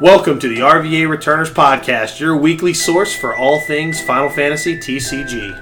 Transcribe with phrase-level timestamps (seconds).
[0.00, 5.54] Welcome to the RVA Returners Podcast, your weekly source for all things Final Fantasy TCG.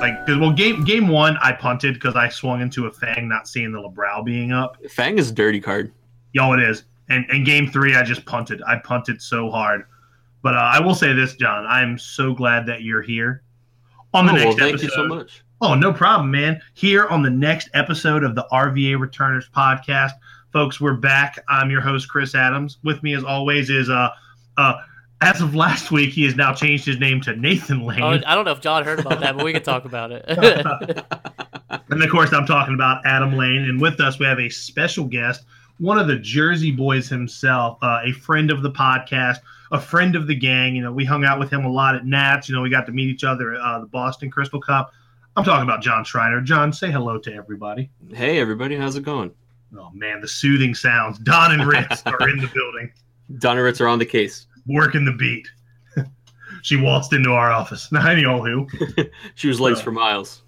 [0.00, 3.46] Like, 'cause, well, game game one, I punted because I swung into a Fang, not
[3.46, 4.78] seeing the Lebreau being up.
[4.90, 5.92] Fang is a dirty card.
[6.32, 6.84] Yo, it is.
[7.10, 8.62] And and game three, I just punted.
[8.66, 9.84] I punted so hard.
[10.42, 11.66] But uh, I will say this, John.
[11.66, 13.42] I am so glad that you're here
[14.14, 14.86] on the Oh, well, next thank episode.
[14.86, 15.42] you so much.
[15.60, 16.60] Oh, no problem, man.
[16.74, 20.12] Here on the next episode of the RVA Returners podcast,
[20.52, 21.38] folks, we're back.
[21.48, 22.78] I'm your host, Chris Adams.
[22.84, 24.10] With me, as always, is uh,
[24.56, 24.74] uh,
[25.20, 28.02] as of last week, he has now changed his name to Nathan Lane.
[28.02, 30.24] Oh, I don't know if John heard about that, but we can talk about it.
[31.90, 33.64] And of course, I'm talking about Adam Lane.
[33.64, 35.44] And with us, we have a special guest,
[35.78, 39.38] one of the Jersey boys himself, uh, a friend of the podcast,
[39.72, 40.76] a friend of the gang.
[40.76, 42.48] You know, we hung out with him a lot at Nats.
[42.48, 44.92] You know, we got to meet each other at uh, the Boston Crystal Cup.
[45.36, 46.40] I'm talking about John Schreiner.
[46.40, 47.90] John, say hello to everybody.
[48.12, 49.32] Hey, everybody, how's it going?
[49.76, 51.18] Oh, man, the soothing sounds.
[51.18, 52.90] Don and Ritz are in the building,
[53.38, 54.46] Donna Ritz are on the case.
[54.66, 55.46] working the beat.
[56.62, 57.90] she waltzed into our office.
[57.92, 58.66] Now, I know who.
[59.34, 59.84] She was legs Oh.
[59.84, 60.42] for miles.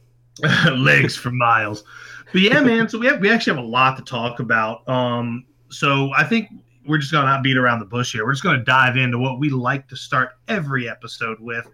[0.73, 1.85] legs for miles.
[2.33, 2.89] But yeah, man.
[2.89, 4.89] So we have we actually have a lot to talk about.
[4.89, 6.49] Um, so I think
[6.87, 8.25] we're just gonna not beat around the bush here.
[8.25, 11.67] We're just gonna dive into what we like to start every episode with.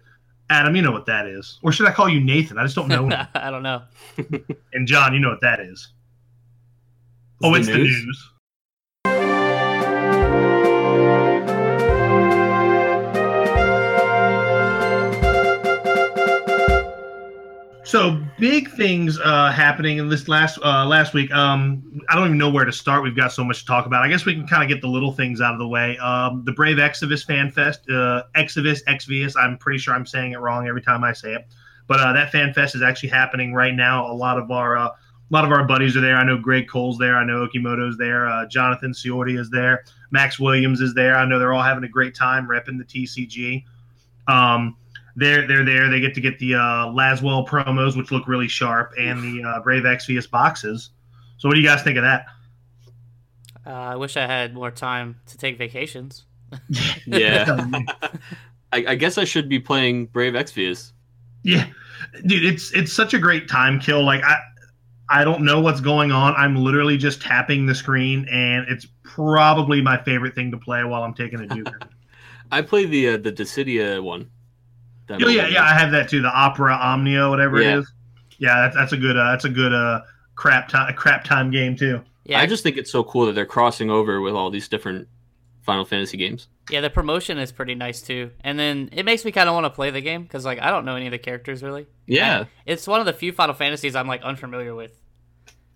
[0.49, 2.57] Adam, you know what that is, or should I call you Nathan?
[2.57, 3.09] I just don't know.
[3.35, 3.81] I don't know.
[4.73, 5.89] and John, you know what that is.
[7.43, 8.05] Oh, the it's the news?
[8.05, 8.31] news.
[17.83, 21.31] So big things uh, happening in this last uh, last week.
[21.31, 23.01] Um, I don't even know where to start.
[23.01, 24.03] We've got so much to talk about.
[24.03, 25.97] I guess we can kind of get the little things out of the way.
[25.99, 29.35] Um, the Brave Exodus Fan Fest, uh, Exodus, Exvius.
[29.39, 31.45] I'm pretty sure I'm saying it wrong every time I say it,
[31.87, 34.11] but uh, that Fan Fest is actually happening right now.
[34.11, 34.89] A lot of our uh,
[35.29, 36.15] a lot of our buddies are there.
[36.15, 37.15] I know Greg Cole's there.
[37.15, 38.27] I know Okimoto's there.
[38.27, 39.83] Uh, Jonathan Ciordi is there.
[40.11, 41.15] Max Williams is there.
[41.15, 43.65] I know they're all having a great time repping the TCG.
[44.27, 44.77] Um,
[45.17, 45.89] they're they're there.
[45.89, 49.61] They get to get the uh, Lasswell promos, which look really sharp, and the uh,
[49.61, 50.91] Brave Exvius boxes.
[51.37, 52.27] So, what do you guys think of that?
[53.65, 56.25] Uh, I wish I had more time to take vacations.
[57.05, 57.67] Yeah.
[58.71, 60.91] I, I guess I should be playing Brave Exvius.
[61.43, 61.67] Yeah,
[62.25, 64.03] dude, it's it's such a great time kill.
[64.03, 64.37] Like I,
[65.09, 66.33] I don't know what's going on.
[66.35, 71.03] I'm literally just tapping the screen, and it's probably my favorite thing to play while
[71.03, 71.69] I'm taking a duke.
[72.51, 74.29] I play the uh, the Dissidia one.
[75.07, 76.21] That oh yeah, I'm- yeah, I have that too.
[76.21, 77.75] The Opera Omnia, whatever Yeah.
[77.75, 77.91] it is.
[78.39, 80.01] Yeah, that's that's a good uh, that's a good uh
[80.35, 82.01] crap time crap time game too.
[82.25, 85.07] Yeah, I just think it's so cool that they're crossing over with all these different
[85.63, 86.49] Final Fantasy games.
[86.69, 89.65] Yeah, the promotion is pretty nice too, and then it makes me kind of want
[89.65, 91.87] to play the game because like I don't know any of the characters really.
[92.05, 92.45] Yeah.
[92.65, 94.97] It's one of the few Final Fantasies I'm like unfamiliar with.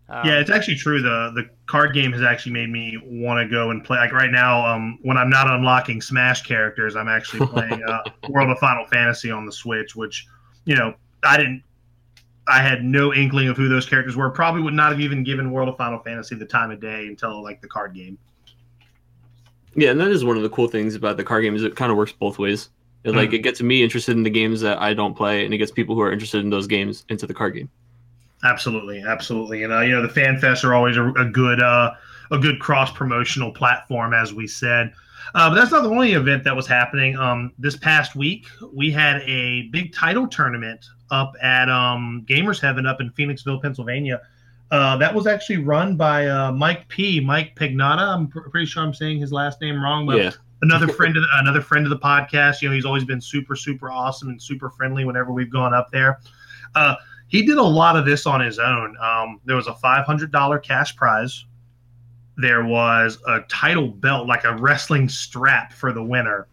[0.09, 1.01] Um, Yeah, it's actually true.
[1.01, 3.97] The the card game has actually made me want to go and play.
[3.97, 8.49] Like right now, um, when I'm not unlocking Smash characters, I'm actually playing uh, World
[8.49, 10.27] of Final Fantasy on the Switch, which
[10.65, 10.93] you know
[11.23, 11.63] I didn't.
[12.47, 14.29] I had no inkling of who those characters were.
[14.29, 17.41] Probably would not have even given World of Final Fantasy the time of day until
[17.41, 18.17] like the card game.
[19.75, 21.75] Yeah, and that is one of the cool things about the card game is it
[21.75, 22.69] kind of works both ways.
[23.03, 23.33] It, like Mhm.
[23.35, 25.95] it gets me interested in the games that I don't play, and it gets people
[25.95, 27.69] who are interested in those games into the card game.
[28.43, 29.63] Absolutely, absolutely.
[29.63, 31.91] And uh, you know, the fan fests are always a, a good uh,
[32.31, 34.91] a good cross promotional platform, as we said.
[35.35, 37.15] Uh, but that's not the only event that was happening.
[37.17, 42.85] Um, this past week, we had a big title tournament up at um, Gamers Heaven
[42.85, 44.19] up in Phoenixville, Pennsylvania.
[44.71, 47.19] Uh, that was actually run by uh, Mike P.
[47.19, 47.99] Mike Pignata.
[48.15, 50.31] I'm pr- pretty sure I'm saying his last name wrong, but Yeah.
[50.61, 52.61] another friend of the, another friend of the podcast.
[52.61, 55.91] You know, he's always been super super awesome and super friendly whenever we've gone up
[55.91, 56.19] there.
[56.75, 56.95] Uh,
[57.27, 58.95] he did a lot of this on his own.
[59.01, 61.45] Um, there was a five hundred dollar cash prize.
[62.37, 66.47] There was a title belt, like a wrestling strap for the winner.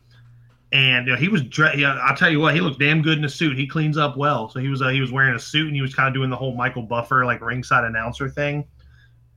[0.73, 3.17] And you know, he was, dre- yeah, I'll tell you what, he looked damn good
[3.19, 3.57] in a suit.
[3.57, 4.51] He cleans up well.
[4.51, 6.29] So he was, uh, he was wearing a suit and he was kind of doing
[6.29, 8.67] the whole Michael Buffer like ringside announcer thing.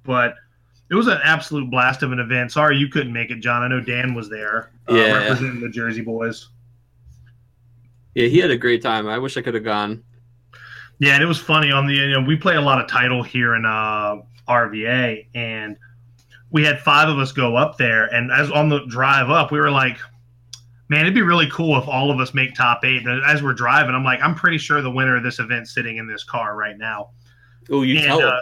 [0.03, 0.35] But
[0.89, 2.51] it was an absolute blast of an event.
[2.51, 3.61] Sorry you couldn't make it, John.
[3.63, 5.13] I know Dan was there, uh, Yeah.
[5.19, 6.49] representing the Jersey boys.
[8.13, 9.07] Yeah, he had a great time.
[9.07, 10.03] I wish I could have gone.
[10.99, 13.23] Yeah, and it was funny on the you know we play a lot of title
[13.23, 14.17] here in uh,
[14.49, 15.77] RVA, and
[16.51, 19.59] we had five of us go up there, and as on the drive up, we
[19.59, 19.97] were like,
[20.91, 23.07] "Man, it'd be really cool if all of us make top eight.
[23.07, 25.95] And as we're driving, I'm like, "I'm pretty sure the winner of this event sitting
[25.95, 27.11] in this car right now."
[27.71, 28.41] Oh, you and tell uh,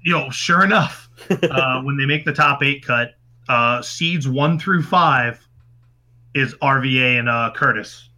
[0.00, 3.16] you know, sure enough, uh, when they make the top eight cut,
[3.50, 5.46] uh, seeds one through five
[6.34, 8.08] is RVA and uh, Curtis.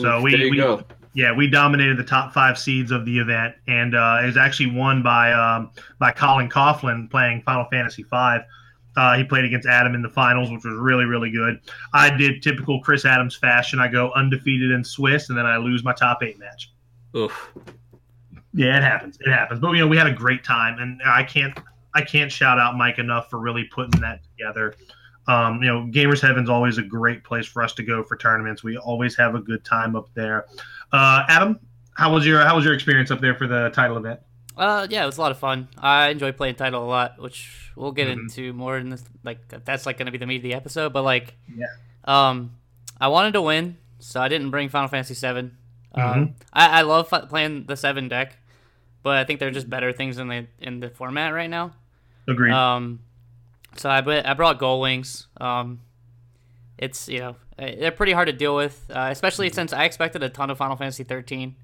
[0.00, 0.82] So Oof, we, we go.
[1.14, 4.72] yeah, we dominated the top five seeds of the event, and uh, it was actually
[4.72, 5.70] won by um,
[6.00, 8.38] by Colin Coughlin playing Final Fantasy V.
[8.98, 11.60] Uh, he played against Adam in the finals, which was really, really good.
[11.94, 13.78] I did typical Chris Adams fashion.
[13.78, 16.72] I go undefeated in Swiss, and then I lose my top eight match.
[17.16, 17.52] Oof.
[18.54, 19.16] Yeah, it happens.
[19.20, 19.60] It happens.
[19.60, 21.56] But you know, we had a great time, and I can't
[21.94, 24.74] I can't shout out Mike enough for really putting that together.
[25.28, 28.64] Um, you know, Gamers Heaven's always a great place for us to go for tournaments.
[28.64, 30.46] We always have a good time up there.
[30.90, 31.60] Uh, Adam,
[31.94, 34.18] how was your how was your experience up there for the title event?
[34.58, 35.68] Uh, yeah, it was a lot of fun.
[35.78, 38.12] I enjoy playing title a lot, which we'll get Mhm.
[38.22, 39.04] into more in this.
[39.22, 40.92] Like that's like gonna be the meat of the episode.
[40.92, 41.66] But like, Yeah.
[42.04, 42.56] um,
[43.00, 45.52] I wanted to win, so I didn't bring Final Fantasy VII.
[45.94, 46.34] Um, Mhm.
[46.52, 48.36] I, I love fi- playing the seven deck,
[49.02, 51.72] but I think there are just better things in the in the format right now.
[52.26, 52.52] Agreed.
[52.52, 53.00] Um,
[53.76, 55.28] so I I brought Gold Wings.
[55.40, 55.80] Um,
[56.76, 60.22] it's you know uh, they're pretty hard to deal with, uh, especially since I expected
[60.22, 61.54] a ton of Final Fantasy 13,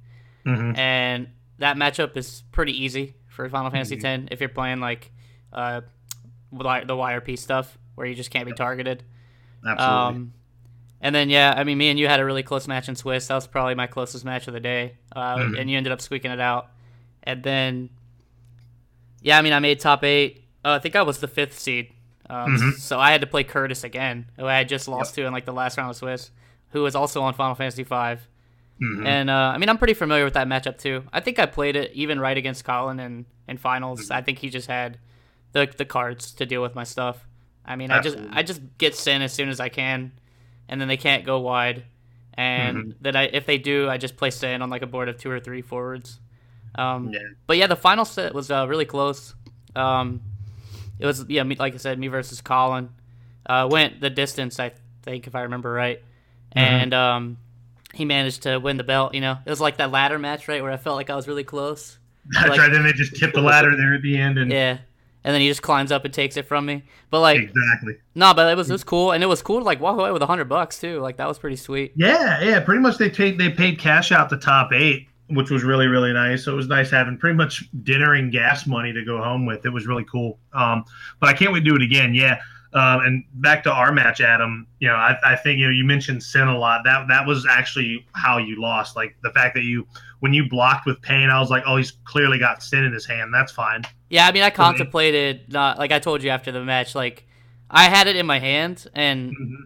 [0.46, 0.78] Mhm.
[0.78, 1.28] and
[1.64, 4.02] that matchup is pretty easy for Final Fantasy Mhm.
[4.02, 5.10] 10 if you're playing like
[5.52, 5.80] uh,
[6.52, 9.02] the YRP stuff where you just can't be targeted.
[9.66, 9.84] Absolutely.
[10.16, 10.32] Um,
[11.00, 13.28] and then yeah, I mean, me and you had a really close match in Swiss.
[13.28, 15.58] That was probably my closest match of the day, uh, Mhm.
[15.58, 16.68] and you ended up squeaking it out.
[17.22, 17.88] And then,
[19.22, 20.44] yeah, I mean, I made top eight.
[20.64, 21.92] Uh, I think I was the fifth seed,
[22.28, 22.72] um, Mhm.
[22.78, 25.44] so I had to play Curtis again, who I had just lost to in like
[25.46, 26.30] the last round of Swiss,
[26.70, 28.28] who was also on Final Fantasy five.
[28.80, 29.06] Mhm.
[29.06, 31.04] And uh, I mean, I'm pretty familiar with that matchup too.
[31.12, 34.10] I think I played it even right against Colin in, in finals.
[34.10, 34.98] I think he just had
[35.52, 37.26] the the cards to deal with my stuff.
[37.64, 40.12] I mean, I just I just get sin as soon as I can,
[40.68, 41.84] and then they can't go wide.
[42.36, 42.90] And Mm-hmm.
[43.00, 45.30] then I if they do, I just play sin on like a board of two
[45.30, 46.18] or three forwards.
[46.74, 47.20] Um, Yeah.
[47.46, 49.34] But yeah, the final set was uh, really close.
[49.76, 50.20] Um,
[50.98, 52.90] it was yeah, me, like I said, me versus Colin.
[53.46, 54.72] Uh, went the distance, I
[55.02, 55.98] think, if I remember right,
[56.56, 56.58] Mm-hmm.
[56.58, 57.38] and um,
[57.94, 59.14] he managed to win the belt.
[59.14, 61.26] You know, it was like that ladder match, right, where I felt like I was
[61.28, 61.98] really close.
[62.30, 62.72] That's like- right.
[62.72, 64.78] Then they just tip the ladder there at the end, and Yeah,
[65.24, 66.82] and then he just climbs up and takes it from me.
[67.10, 67.96] But like, exactly.
[68.14, 70.10] no, but it was it was cool, and it was cool to like walk away
[70.12, 71.00] with a hundred bucks too.
[71.00, 71.92] Like that was pretty sweet.
[71.96, 72.60] Yeah, yeah.
[72.60, 76.12] Pretty much they paid they paid cash out the top eight, which was really really
[76.12, 76.44] nice.
[76.44, 79.64] So it was nice having pretty much dinner and gas money to go home with.
[79.66, 80.38] It was really cool.
[80.54, 80.84] Um,
[81.20, 82.14] but I can't wait to do it again.
[82.14, 82.40] Yeah.
[82.74, 84.66] Um, and back to our match, Adam.
[84.80, 86.82] You know, I, I think you know you mentioned sin a lot.
[86.84, 88.96] That that was actually how you lost.
[88.96, 89.86] Like the fact that you
[90.20, 93.06] when you blocked with Paine, I was like, oh, he's clearly got sin in his
[93.06, 93.32] hand.
[93.32, 93.82] That's fine.
[94.10, 97.26] Yeah, I mean, I contemplated not like I told you after the match, like
[97.70, 99.56] I had it in my hand, and Mhm.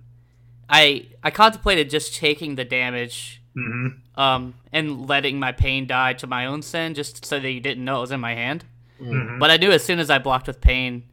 [0.69, 4.21] I I contemplated just taking the damage, Mm-hmm.
[4.21, 7.85] um, and letting my Paine die to my own sin, just so that you didn't
[7.85, 8.65] know it was in my hand.
[9.03, 9.39] Mhm.
[9.41, 11.05] But I knew as soon as I blocked with Paine,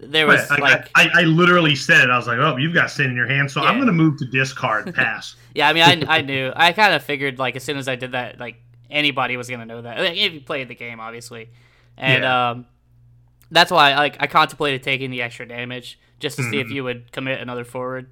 [0.00, 2.10] there was I, like, I, I literally said it.
[2.10, 4.16] I was like, "Oh, you've got sin in your hand, so I'm going to move
[4.18, 7.64] to discard pass." yeah, I mean, I, I knew, I kind of figured like as
[7.64, 8.56] soon as I did that, like
[8.90, 11.50] anybody was gonna know that like, if you played the game, obviously,
[11.96, 12.50] and Yeah.
[12.50, 12.66] um,
[13.50, 16.72] that's why like I contemplated taking the extra damage just to see if Mhm.
[16.74, 18.10] you would commit another forward.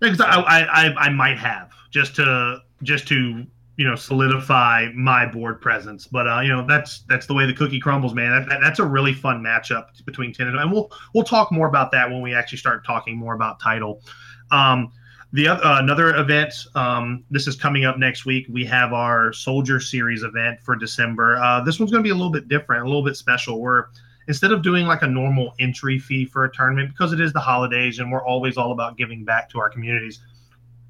[0.00, 3.46] Because I, I, I, I might have just to just to
[3.76, 7.54] you know solidify my board presence, but uh, you know that's that's the way the
[7.54, 8.30] cookie crumbles, man.
[8.30, 11.68] That, that, that's a really fun matchup between ten and and we'll we'll talk more
[11.68, 14.02] about that when we actually start talking more about title.
[14.50, 14.92] Um,
[15.32, 18.46] the uh, another event, um, this is coming up next week.
[18.50, 21.38] We have our Soldier Series event for December.
[21.38, 23.58] Uh, this one's going to be a little bit different, a little bit special.
[23.58, 23.86] We're
[24.28, 27.40] instead of doing like a normal entry fee for a tournament because it is the
[27.40, 30.20] holidays and we're always all about giving back to our communities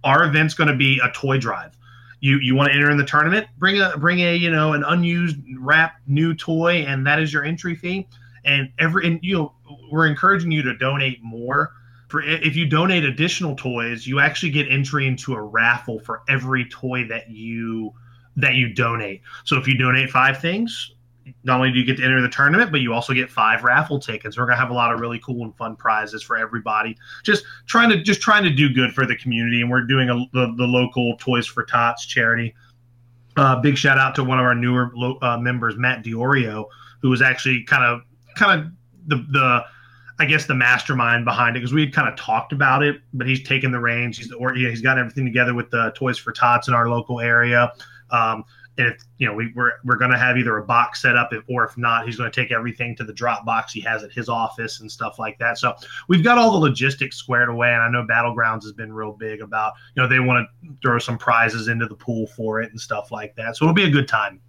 [0.05, 1.77] our event's going to be a toy drive
[2.23, 4.85] you you want to enter in the tournament bring a bring a you know an
[4.85, 8.09] unused wrap new toy and that is your entry fee.
[8.45, 9.53] And every and you know
[9.91, 11.73] we're encouraging you to donate more.
[12.09, 16.65] For if you donate additional toys you actually get entry into a raffle for every
[16.67, 17.93] toy that you
[18.37, 19.23] that you donate.
[19.45, 20.95] So if you donate five things
[21.45, 23.99] not only do you get to enter the tournament, but you also get five raffle
[23.99, 24.37] tickets.
[24.37, 26.97] We're gonna have a lot of really cool and fun prizes for everybody.
[27.23, 30.15] Just trying to just trying to do good for the community, and we're doing a,
[30.33, 32.55] the the local Toys for Tots charity.
[33.37, 36.67] Uh, big shout out to one of our newer uh, members, Matt Diorio,
[37.01, 38.03] who was actually kind of
[38.37, 38.73] kind of
[39.07, 39.65] the the
[40.19, 43.27] I guess the mastermind behind it because we had kind of talked about it, but
[43.27, 44.19] he's taken the reins.
[44.19, 46.89] He's the, or yeah, he's got everything together with the Toys for Tots in our
[46.89, 47.73] local area.
[48.11, 48.45] Um,
[48.79, 51.33] and if you know we, we're we're going to have either a box set up
[51.33, 54.03] if, or if not he's going to take everything to the drop box he has
[54.03, 55.75] at his office and stuff like that so
[56.09, 59.43] we've got all the logistics squared away and i know battlegrounds has been real big
[59.43, 62.81] about you know they want to throw some prizes into the pool for it and
[62.81, 64.41] stuff like that so it'll be a good time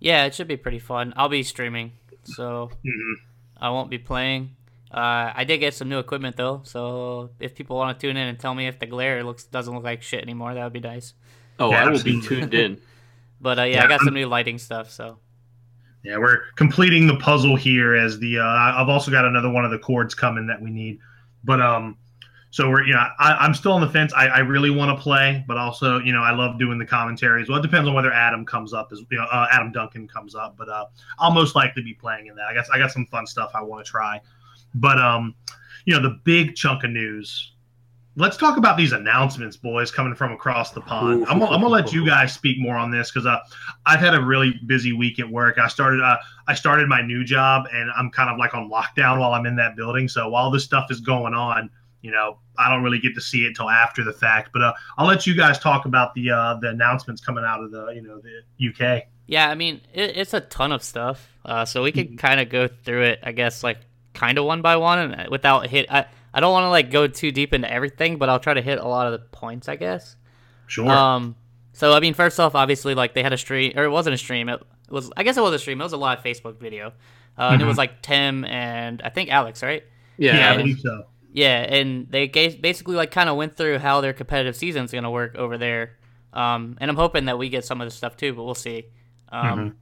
[0.00, 1.12] Yeah, it should be pretty fun.
[1.16, 1.92] I'll be streaming,
[2.24, 3.14] so Mhm.
[3.60, 4.56] I won't be playing.
[4.90, 8.26] Uh, I did get some new equipment though, so if people want to tune in
[8.26, 10.80] and tell me if the glare looks doesn't look like shit anymore, that would be
[10.80, 11.14] nice.
[11.58, 12.80] Oh, Yeah, I will be tuned in.
[13.40, 15.18] But uh, yeah, Yeah, I got I'm- some new lighting stuff, so
[16.04, 19.70] Yeah, we're completing the puzzle here as the uh, I've also got another one of
[19.70, 20.98] the cords coming that we need.
[21.44, 21.96] But um
[22.50, 24.12] so we're you know I, I'm still on the fence.
[24.14, 27.48] I, I really want to play, but also you know I love doing the commentaries.
[27.48, 30.34] Well, it depends on whether Adam comes up as you know uh, Adam Duncan comes
[30.34, 30.84] up, but uh,
[31.18, 32.46] I'll most likely be playing in that.
[32.46, 34.20] I guess I got some fun stuff I want to try,
[34.74, 35.34] but um
[35.86, 37.51] you know the big chunk of news.
[38.14, 41.24] Let's talk about these announcements, boys, coming from across the pond.
[41.28, 43.38] I'm, gonna- I'm gonna let you guys speak more on this because uh,
[43.86, 45.56] I've had a really busy week at work.
[45.58, 49.18] I started uh, I started my new job and I'm kind of like on lockdown
[49.18, 50.08] while I'm in that building.
[50.08, 51.70] So while this stuff is going on,
[52.02, 54.50] you know, I don't really get to see it till after the fact.
[54.52, 57.70] But uh, I'll let you guys talk about the uh, the announcements coming out of
[57.70, 59.04] the you know the UK.
[59.26, 61.30] Yeah, I mean, it, it's a ton of stuff.
[61.46, 63.78] Uh, so we could kind of go through it, I guess, like
[64.12, 65.86] kind of one by one, and without hit.
[65.90, 66.04] I
[66.34, 68.78] I don't want to like go too deep into everything, but I'll try to hit
[68.78, 70.16] a lot of the points, I guess.
[70.66, 70.88] Sure.
[70.88, 71.36] Um,
[71.72, 74.18] so I mean, first off, obviously, like they had a stream, or it wasn't a
[74.18, 74.48] stream.
[74.48, 75.80] It was, I guess, it was a stream.
[75.80, 76.92] It was a live Facebook video,
[77.38, 79.82] uh, and it was like Tim and I think Alex, right?
[80.16, 81.06] Yeah, yeah, I believe so.
[81.32, 85.10] Yeah, and they gave, basically like kind of went through how their competitive season's gonna
[85.10, 85.98] work over there.
[86.32, 88.84] Um, and I'm hoping that we get some of this stuff too, but we'll see.
[89.30, 89.76] Um,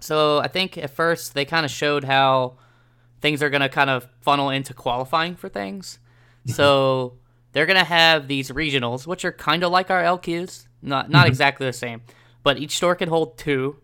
[0.00, 2.58] So I think at first they kind of showed how
[3.20, 5.98] things are gonna kind of funnel into qualifying for things.
[6.46, 7.18] so
[7.52, 11.66] they're gonna have these regionals, which are kind of like our LQs, not not exactly
[11.66, 12.02] the same,
[12.42, 13.76] but each store can hold 2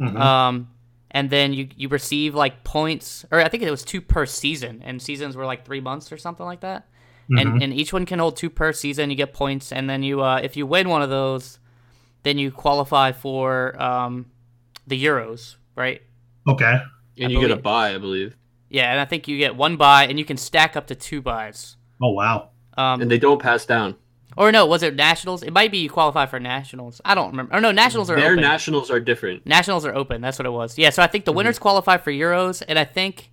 [0.00, 0.18] Mhm.
[0.18, 0.68] Um,
[1.10, 4.82] and then you you receive like points, or I think it was two per season,
[4.84, 6.88] and seasons were like three months or something like that.
[7.28, 9.08] And and each one can hold two per season.
[9.10, 11.58] You get points, and then you uh, if you win one of those,
[12.24, 14.26] then you qualify for um,
[14.86, 16.02] the Euros, right?
[16.48, 16.80] Okay.
[17.18, 18.36] and I you get a buy, I believe,
[18.72, 21.20] Yeah, and I think you get one buy, and you can stack up to two
[21.22, 21.76] buys.
[22.02, 22.48] Oh wow.
[22.76, 23.96] Um, and they don't pass down.
[24.36, 25.42] or no, was it nationals?
[25.42, 27.00] It might be you qualify for nationals.
[27.04, 27.54] I don't remember.
[27.54, 28.40] Or no, nationals are Their open.
[28.42, 29.44] nationals are different.
[29.46, 30.22] Nationals are open.
[30.22, 30.78] That's what it was.
[30.78, 33.30] Yeah, so I think the winners qualify for Euros, and I think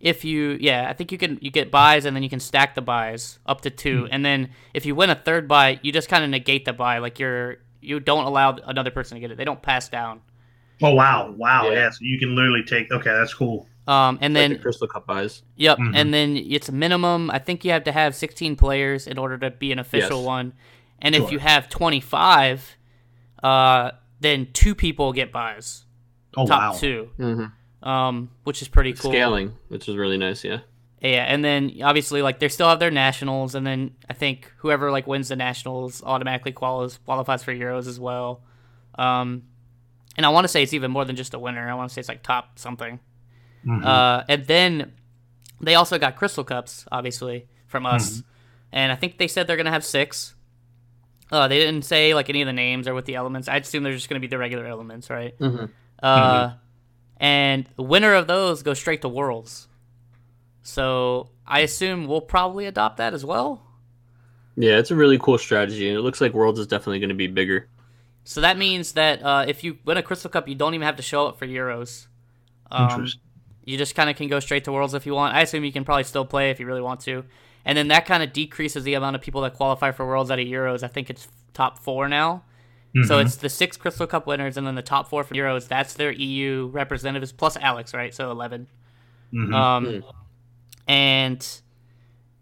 [0.00, 2.74] if you, yeah, I think you can you get buys, and then you can stack
[2.74, 6.10] the buys up to 2 and then if you win a third buy, you just
[6.10, 9.36] kind of negate the buy, like you're you don't allow another person to get it.
[9.38, 10.20] They don't pass down.
[10.82, 11.30] Oh wow.
[11.36, 11.70] Wow.
[11.70, 11.72] Yeah.
[11.72, 11.90] Yeah.
[11.90, 12.90] So you can literally take.
[12.92, 13.66] Okay, that's cool.
[13.86, 15.42] Um, and Like then the Crystal Cup buys.
[15.56, 15.92] Yep, Mhm.
[15.94, 17.30] and then it's minimum.
[17.30, 20.26] I think you have to have 16 players in order to be an official Yes.
[20.26, 20.52] one,
[21.02, 22.76] and if you have 25,
[23.42, 25.84] uh, then two people get buys,
[26.36, 26.78] Oh top wow.
[26.78, 27.86] two, Mm-hmm.
[27.88, 29.10] um, which is pretty cool.
[29.10, 30.44] Scaling, which is really nice.
[30.44, 30.60] Yeah.
[31.02, 34.90] Yeah, and then obviously like they still have their nationals, and then I think whoever
[34.90, 38.40] like wins the nationals automatically qualifies qualifies for Euros as well.
[38.98, 39.42] Um,
[40.16, 41.68] and I want to say it's even more than just a winner.
[41.68, 43.00] I want to say it's like top something.
[43.66, 43.84] Mhm.
[43.84, 44.92] Uh, and then
[45.60, 48.22] they also got Crystal Cups, obviously, from us.
[48.72, 50.34] And I think they said they're going to have six.
[51.30, 53.48] Uh, they didn't say like any of the names or what the elements.
[53.48, 55.38] I assume they're just going to be the regular elements, right?
[55.38, 55.66] Mm-hmm.
[56.02, 56.54] Uh,
[57.18, 59.68] And the winner of those goes straight to Worlds.
[60.62, 63.62] So I assume we'll probably adopt that as well.
[64.56, 67.14] Yeah, it's a really cool strategy, and it looks like Worlds is definitely going to
[67.14, 67.68] be bigger.
[68.24, 70.96] So that means that uh, if you win a Crystal Cup, you don't even have
[70.96, 72.06] to show up for Euros.
[72.70, 73.20] Um, Interesting.
[73.64, 75.34] You just kind of can go straight to Worlds if you want.
[75.34, 77.24] I assume you can probably still play if you really want to.
[77.64, 80.38] And then that kind of decreases the amount of people that qualify for Worlds out
[80.38, 80.82] of Euros.
[80.82, 82.44] I think it's top four now.
[83.06, 83.24] So Mhm.
[83.24, 85.66] it's the six Crystal Cup winners and then the top four from Euros.
[85.66, 88.14] That's their EU representatives plus Alex, right?
[88.14, 88.68] So 11.
[89.32, 89.52] Mhm.
[89.54, 90.02] Um, Mm.
[90.86, 91.60] and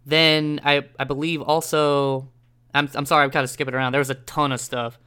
[0.05, 2.29] then I I believe also
[2.75, 3.93] I'm I'm sorry I'm kind of skipping around.
[3.93, 4.99] There was a ton of stuff.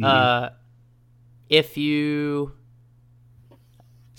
[0.00, 0.04] Mhm.
[0.06, 0.50] Uh,
[1.48, 2.52] if you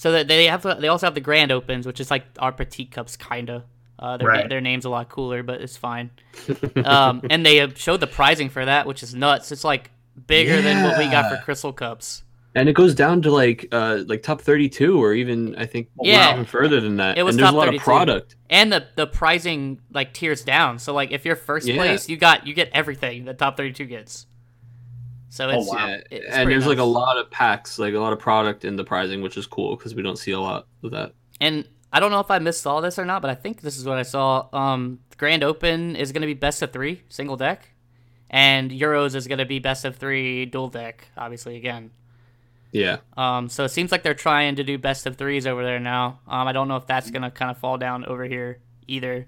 [0.02, 2.90] so that they have they also have the grand opens, which is like our petite
[2.90, 3.64] cups kinda.
[4.00, 4.50] Uh, their, Right.
[4.50, 6.10] their name's a lot cooler, but it's fine.
[6.86, 9.52] um, and they showed the pricing for that, which is nuts.
[9.52, 9.92] It's like
[10.26, 12.24] bigger than what we got for crystal cups.
[12.56, 15.90] And it goes down to like uh like top thirty two, or even I think
[16.02, 16.34] Yeah.
[16.34, 17.20] even further than that.
[17.20, 17.78] It was and there's top a lot 32.
[17.78, 18.36] of product.
[18.50, 20.80] and the the pricing like tiers down.
[20.80, 21.76] So like if you're first Yeah.
[21.76, 24.26] place, you got you get everything the top 32 gets.
[25.32, 25.88] So Oh, it's wow.
[25.88, 28.66] Yeah, it's and pretty there's like a lot of packs, like a lot of product
[28.66, 31.14] in the pricing, which is cool because we don't see a lot of that.
[31.40, 33.78] And I don't know if I missed all this or not, but I think this
[33.78, 34.48] is what I saw.
[34.54, 37.70] Um, Grand Open is going to be best of three single deck,
[38.30, 41.08] and Euros is going to be best of three dual deck.
[41.18, 41.92] Obviously, again.
[42.74, 45.80] Yeah, Um, so it seems like they're trying to do best of threes over there
[45.80, 46.22] now.
[46.26, 49.28] Um, I don't know if that's going to kind of fall down over here either.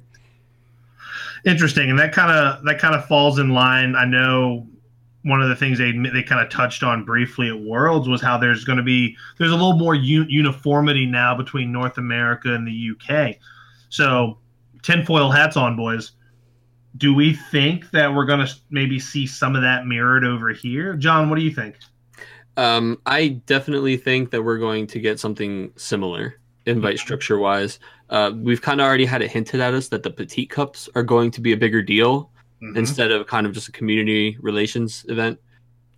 [1.46, 3.96] Interesting, and that kind of that kind of falls in line.
[3.96, 4.68] I know
[5.24, 8.38] one of the things they they kind of touched on briefly at Worlds was how
[8.38, 12.68] there's going to be there's a little more u- uniformity now between North America and
[12.68, 13.38] the UK.
[13.89, 14.38] So,
[14.82, 16.12] tinfoil hats on, boys.
[16.98, 20.94] Do we think that we're going to maybe see some of that mirrored over here,
[20.96, 21.30] John?
[21.30, 21.77] What do you think?
[22.56, 27.80] Um, I definitely think that we're going to get something similar invite structure wise.
[28.10, 31.03] Uh, we've kind of already had it hinted at us that the petite cups are
[31.03, 32.32] going to be a bigger deal
[32.63, 32.77] Mhm.
[32.77, 35.38] instead of kind of just a community relations event.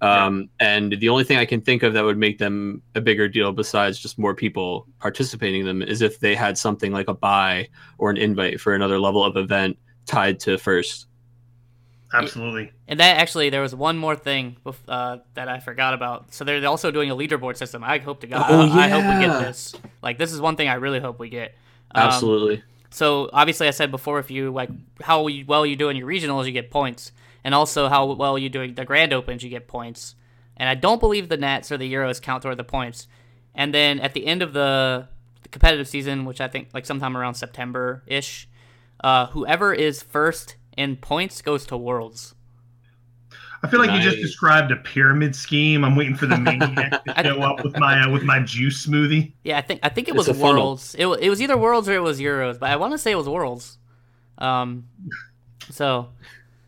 [0.01, 3.27] Um, And the only thing I can think of that would make them a bigger
[3.27, 7.13] deal, besides just more people participating in them, is if they had something like a
[7.13, 11.07] buy or an invite for another level of event tied to first.
[12.13, 12.71] Absolutely.
[12.87, 14.57] And that actually, there was one more thing
[14.87, 16.33] uh, that I forgot about.
[16.33, 17.83] So they're also doing a leaderboard system.
[17.83, 19.73] I hope to God, Oh, I hope we get this.
[20.01, 21.55] Like, this is one thing I really hope we get.
[21.91, 22.63] Um, Absolutely.
[22.95, 24.69] So obviously, I said before, if you like
[25.01, 27.11] how well you do in your regionals, you get points,
[27.43, 30.15] and also how well you doing the Grand Opens, you get points.
[30.55, 33.09] And I don't believe the Nats or the Euros count toward the points.
[33.53, 35.09] And then at the end of the,
[35.43, 38.47] the competitive season, which I think like sometime around September ish,
[39.01, 42.33] uh, whoever is first in points goes to Worlds.
[43.65, 45.83] I feel like you just described a pyramid scheme.
[45.83, 49.33] I'm waiting for the maniac to show up with my uh, with my juice smoothie.
[49.43, 50.37] Yeah, I think I think it It's was.
[50.37, 50.95] Worlds.
[50.97, 53.15] It, it was either Worlds or it was Euros, but I want to say it
[53.15, 53.77] was Worlds.
[54.37, 54.87] Um,
[55.71, 56.09] so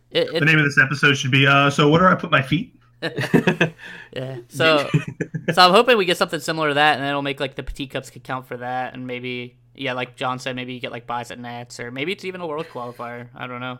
[0.09, 1.69] it, The name of this episode should be uh.
[1.69, 2.73] So where do I put my feet?
[4.15, 4.37] Yeah.
[4.49, 4.89] So,
[5.53, 7.61] so I'm hoping we get something similar to that, and then it'll make like the
[7.61, 10.91] petite cups could count for that, and maybe yeah, like John said, maybe you get
[10.91, 13.27] like buys at Nats, or maybe it's even a world qualifier.
[13.35, 13.77] I don't know.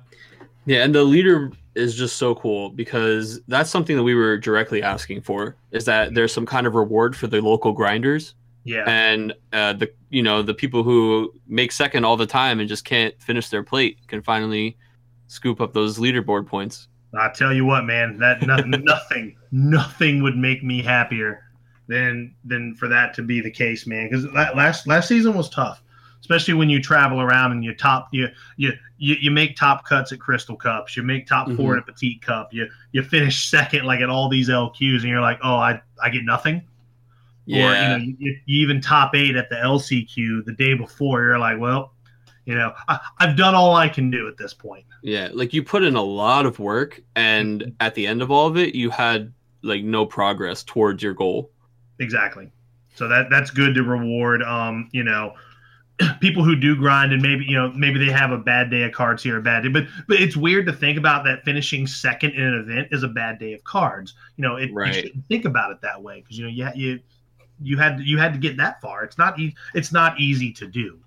[0.65, 4.81] Yeah, and the leader is just so cool because that's something that we were directly
[4.84, 5.55] asking for.
[5.72, 8.84] Is that there's some kind of reward for the local grinders Yeah.
[8.88, 12.86] and uh, the you know the people who make second all the time and just
[12.86, 14.77] can't finish their plate can finally
[15.27, 16.88] scoop up those leaderboard points.
[17.17, 21.43] I tell you what, man, that no, nothing, nothing would make me happier
[21.88, 24.10] than than for that to be the case, man.
[24.10, 25.81] Because last last season was tough,
[26.27, 30.12] especially when you travel around and you top you you you, you make top cuts
[30.12, 31.77] at Crystal Cups, you make top 4 Mhm.
[31.77, 35.22] at a Petite Cup, you you finish second like at all these LQs, and you're
[35.22, 36.63] like, oh, I I get nothing.
[37.50, 41.39] Or you know, you, you even top eight at the LCQ the day before, you're
[41.39, 41.93] like, well,
[42.46, 44.84] you know, I, I've done all I can do at this point.
[45.02, 48.47] Yeah, like you put in a lot of work, and at the end of all
[48.47, 51.49] of it, you had like no progress towards your goal.
[51.99, 52.52] Exactly.
[52.95, 54.41] So that that's good to reward.
[54.43, 55.34] Um, you know,
[56.21, 58.91] people who do grind and maybe you know maybe they have a bad day of
[58.91, 62.31] cards here, a bad day, but but it's weird to think about that finishing second
[62.33, 64.13] in an event is a bad day of cards.
[64.36, 64.88] You know, it, Right.
[64.88, 66.99] you shouldn't think about it that way because you know you you
[67.62, 69.03] you had you had to get that far.
[69.03, 70.99] It's not e- it's not easy to do.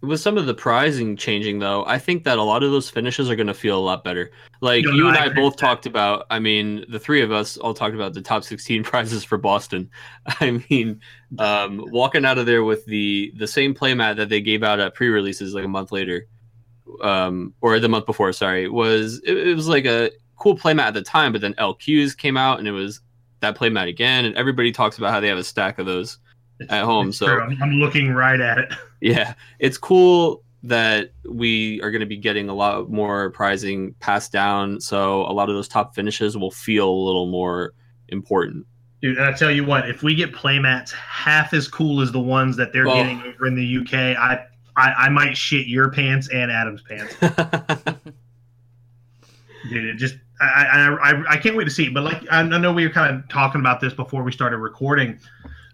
[0.00, 3.28] With some of the prizing changing, though, I think that a lot of those finishes
[3.28, 4.30] are going to feel a lot better.
[4.60, 6.24] Like No, you no, and I I, both talked about.
[6.30, 9.90] I mean, the three of us all talked about the top 16 prizes for Boston.
[10.40, 11.00] I mean,
[11.40, 14.94] um, walking out of there with the the same playmat that they gave out at
[14.94, 16.28] pre-releases like a month later,
[17.02, 18.32] um, or the month before.
[18.32, 22.16] Sorry, was it, it was like a cool playmat at the time, but then LQs
[22.16, 23.00] came out and it was
[23.40, 26.18] that playmat again, and everybody talks about how they have a stack of those.
[26.60, 28.72] It's, At home, so- I'm, I'm looking right at it.
[29.00, 34.32] Yeah, it's cool that we are going to be getting a lot more prizing passed
[34.32, 34.80] down.
[34.80, 37.74] So a lot of those top finishes will feel a little more
[38.08, 38.66] important.
[39.00, 42.18] Dude, and I tell you what, if we get playmats half as cool as the
[42.18, 42.94] ones that they're Oh.
[42.94, 44.44] getting over in the UK, I,
[44.76, 47.14] I I might shit your pants and Adam's pants.
[49.70, 51.94] Dude, it just I, I I I can't wait to see it.
[51.94, 54.58] But like I I know we were kind of talking about this before we started
[54.58, 55.18] recording,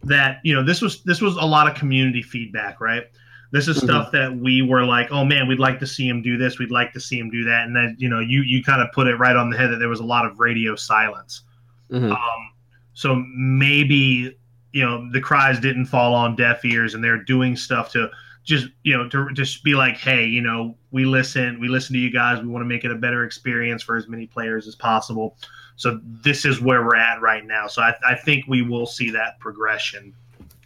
[0.07, 3.05] that you know this was this was a lot of community feedback, right?
[3.51, 3.85] This is Mhm.
[3.85, 6.71] stuff that we were like, oh man, we'd like to see him do this, we'd
[6.71, 9.07] like to see him do that, and then you know you you kind of put
[9.07, 11.43] it right on the head that there was a lot of radio silence.
[11.91, 12.11] Mhm.
[12.11, 12.51] Um,
[12.95, 14.37] so maybe
[14.73, 18.11] you know the cries didn't fall on deaf ears, and they're doing stuff to
[18.43, 22.01] just you know to just be like, hey, you know, we listen, we listen to
[22.01, 22.43] you guys.
[22.43, 25.39] We want to make it a better experience for as many players as possible.
[25.77, 27.67] So this is where we're at right now.
[27.67, 30.15] So I, I think we will see that progression.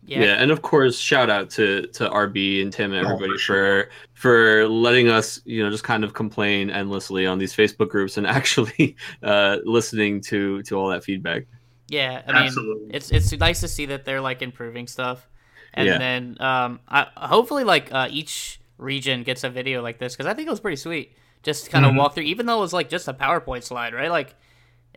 [0.07, 0.21] Yeah.
[0.21, 0.35] Yeah.
[0.43, 3.85] and of course, shout out to to RB and Tim and Oh, everybody for sure.
[4.15, 8.17] for for letting us, you know, just kind of complain endlessly on these Facebook groups
[8.17, 11.45] and actually uh, listening to to all that feedback.
[11.89, 12.95] Yeah, I mean, Absolutely.
[12.95, 15.27] it's it's nice to see that they're like improving stuff,
[15.75, 15.99] and Yeah.
[15.99, 20.35] then um, I, hopefully like uh, each region gets a video like this because I
[20.35, 21.17] think it was pretty sweet.
[21.43, 21.97] Just kind of Mhm.
[21.99, 24.11] walk through, even though it was like just a PowerPoint slide, right?
[24.11, 24.35] Like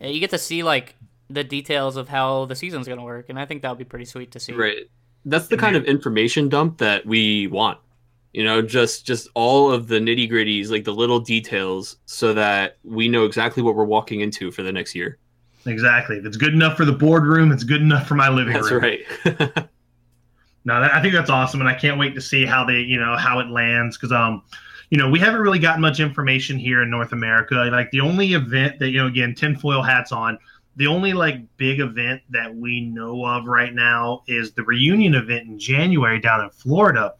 [0.09, 0.95] you get to see like
[1.29, 4.05] the details of how the season's gonna work, and I think that would be pretty
[4.05, 4.53] sweet to see.
[4.53, 4.89] Right.
[5.25, 7.77] That's the kind of information dump that we want.
[8.33, 12.77] You know, just just all of the nitty gritties, like the little details, so that
[12.83, 15.17] we know exactly what we're walking into for the next year.
[15.65, 16.17] Exactly.
[16.17, 18.81] If it's good enough for the boardroom, it's good enough for my living That's room.
[18.81, 19.67] right.
[20.63, 22.99] No, that, I think that's awesome, and I can't wait to see how they, you
[22.99, 24.43] know, how it lands because, um,
[24.91, 27.56] you know, we haven't really gotten much information here in North America.
[27.56, 30.38] Like the only event that, you know, again, tinfoil hats on,
[30.75, 35.47] the only like big event that we know of right now is the reunion event
[35.47, 37.13] in January down in Florida.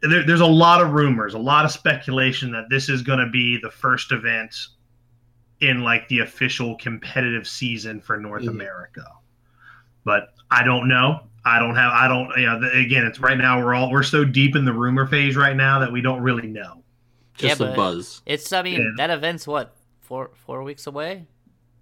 [0.00, 3.30] There, there's a lot of rumors, a lot of speculation that this is going to
[3.30, 4.54] be the first event
[5.60, 8.48] in like the official competitive season for North Mhm.
[8.50, 9.04] America.
[10.04, 11.26] But I don't know.
[11.46, 11.92] I don't have.
[11.92, 12.30] I don't.
[12.36, 12.60] You know.
[12.60, 13.64] the- Again, it's right now.
[13.64, 16.48] We're all we're so deep in the rumor phase right now that we don't really
[16.48, 16.82] know.
[17.38, 18.20] Just Yeah, a buzz.
[18.26, 18.90] It's I mean Yeah.
[19.06, 21.26] that event's what four four weeks away.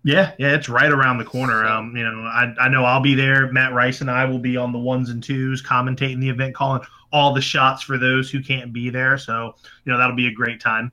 [0.06, 1.64] Yeah, yeah, it's right around the corner.
[1.66, 3.50] So- Um, you know, I, I know I'll be there.
[3.52, 6.82] Matt Rice and I will be on the ones and twos, commentating the event, calling
[7.10, 9.16] all the shots for those who can't be there.
[9.16, 9.54] So,
[9.86, 10.92] you know, that'll be a great time.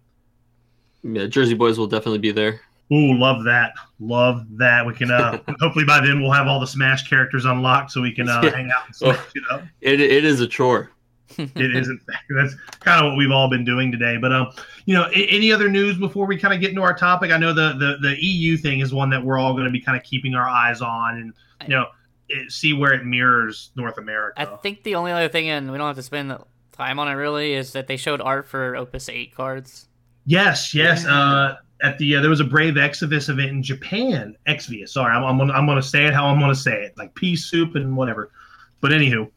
[1.03, 2.61] Yeah, Jersey boys will definitely be there.
[2.93, 4.85] Ooh, love that, love that.
[4.85, 8.11] We can uh, hopefully by then we'll have all the Smash characters unlocked, so we
[8.11, 9.13] can uh, hang out and Oh.
[9.13, 9.63] smash it up.
[9.81, 10.91] It it is a chore.
[11.37, 14.17] It is, in fact, that's kind of what we've all been doing today.
[14.17, 14.47] But um,
[14.85, 17.31] you know, any other news before we kind of get into our topic?
[17.31, 19.79] I know the the the EU thing is one that we're all going to be
[19.79, 21.33] kind of keeping our eyes on, and
[21.69, 21.85] you know,
[22.27, 24.41] it, see where it mirrors North America.
[24.41, 26.35] I think the only other thing, and we don't have to spend
[26.73, 29.87] time on it really, is that they showed art for Opus Eight cards.
[30.25, 31.05] Yes, yes.
[31.05, 31.13] Yeah.
[31.17, 34.35] Uh, at the uh, there was a Brave Exvius event in Japan.
[34.47, 34.89] Exvius.
[34.89, 37.35] Sorry, I'm I'm gonna, I'm gonna say it how I'm gonna say it, like pea
[37.35, 38.31] soup and whatever.
[38.79, 39.29] But anywho,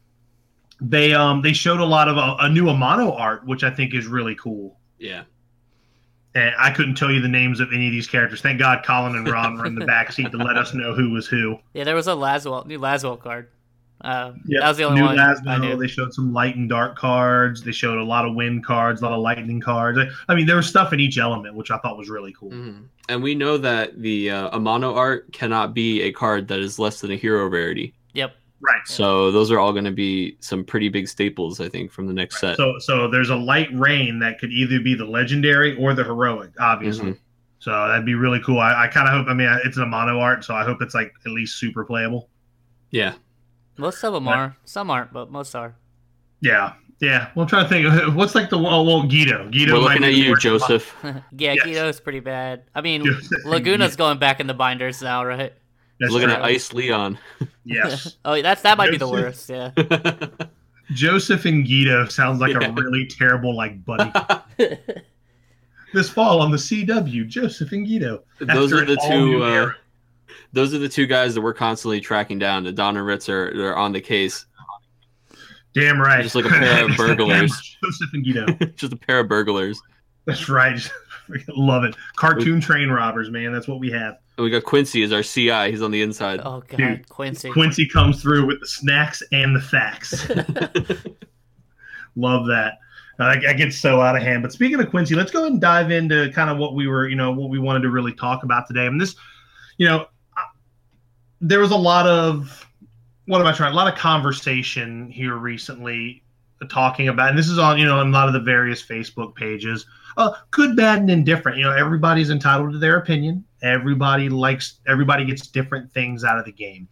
[0.81, 3.69] they um they showed a lot of uh, a, a new Amano art, which I
[3.69, 4.77] think is really cool.
[4.99, 5.23] Yeah.
[6.33, 8.41] And I couldn't tell you the names of any of these characters.
[8.41, 11.11] Thank God Colin and Ron were in the back seat to let us know who
[11.11, 11.57] was who.
[11.73, 13.47] Yeah, there was a Lasswell new Lasswell card.
[14.05, 15.75] Uh, Yeah, that was the only New one I knew.
[15.75, 17.63] They showed some light and dark cards.
[17.63, 19.97] They showed a lot of wind cards, a lot of lightning cards.
[19.97, 22.51] I, I mean, there was stuff in each element, which I thought was really cool.
[22.51, 22.83] Mhm.
[23.09, 27.01] And we know that the uh, Amano art cannot be a card that is less
[27.01, 27.93] than a hero rarity.
[28.13, 28.35] Yep.
[28.61, 28.81] Right.
[28.87, 32.13] So those are all going to be some pretty big staples, I think, from the
[32.13, 32.57] next set.
[32.57, 37.11] So, so there's a Lightning that could either be the legendary or the heroic, obviously.
[37.13, 37.17] Mhm.
[37.59, 38.59] So that'd be really cool.
[38.59, 39.27] I, I kind of hope.
[39.27, 42.29] I mean, it's an Amano art, so I hope it's like at least super playable.
[42.91, 43.13] Yeah.
[43.77, 44.37] Most of them Right.
[44.37, 44.57] are.
[44.65, 45.75] Some aren't, but most are.
[46.41, 47.29] Yeah, yeah.
[47.35, 48.15] Well, I'm trying to think.
[48.15, 49.49] What's like the oh, well, Guido.
[49.49, 49.73] Guido.
[49.73, 50.37] We're looking at you.
[50.37, 50.95] Joseph.
[51.03, 51.65] yeah, Yes.
[51.65, 52.63] Guido's pretty bad.
[52.75, 53.97] I mean, Joseph Laguna's Guido.
[53.97, 55.53] going back in the binders now, right?
[55.99, 56.39] That's looking right.
[56.39, 57.17] at Ice Leon.
[57.63, 59.49] Yes, oh, that's that might be the worst.
[59.49, 59.71] Yeah.
[60.93, 62.67] Joseph and Guido sounds like Yeah.
[62.67, 64.11] a really terrible like buddy.
[65.93, 68.23] this fall on the CW, Joseph and Guido.
[68.39, 69.43] those are the two.
[69.43, 69.75] Uh, era.
[70.55, 72.63] Those are the two guys that we're constantly tracking down.
[72.63, 74.45] The Don and Ritz are they're on the case.
[75.73, 76.23] Damn right.
[76.23, 77.77] just like a pair of burglars.
[77.83, 78.45] Joseph and Guido.
[78.77, 79.81] Just a pair of burglars.
[80.23, 80.79] That's right.
[81.49, 81.97] Love it.
[82.15, 83.51] Cartoon train robbers, man.
[83.51, 84.15] That's what we have.
[84.37, 85.71] And we got Quincy as our CI.
[85.71, 86.39] He's on the inside.
[86.45, 87.51] oh god, Dude, Quincy.
[87.51, 90.29] Quincy comes through with the snacks and the facts.
[92.15, 92.77] Love that.
[93.19, 94.43] I, I get so out of hand.
[94.43, 97.09] But speaking of Quincy, let's go ahead and dive into kind of what we were,
[97.09, 98.85] you know, what we wanted to really talk about today.
[98.85, 99.15] And this,
[99.77, 100.07] you know, I-
[101.45, 102.65] there was a lot of
[103.25, 103.73] what am I trying?
[103.73, 106.23] A lot of conversation here recently
[106.69, 109.35] talking about, and this is on, you know, on a lot of the various Facebook
[109.35, 109.85] pages.
[110.17, 111.57] Uh, good, bad, and indifferent.
[111.57, 113.43] You know, everybody's entitled to their opinion.
[113.61, 114.79] Everybody likes.
[114.87, 116.87] Everybody gets different things out of the game.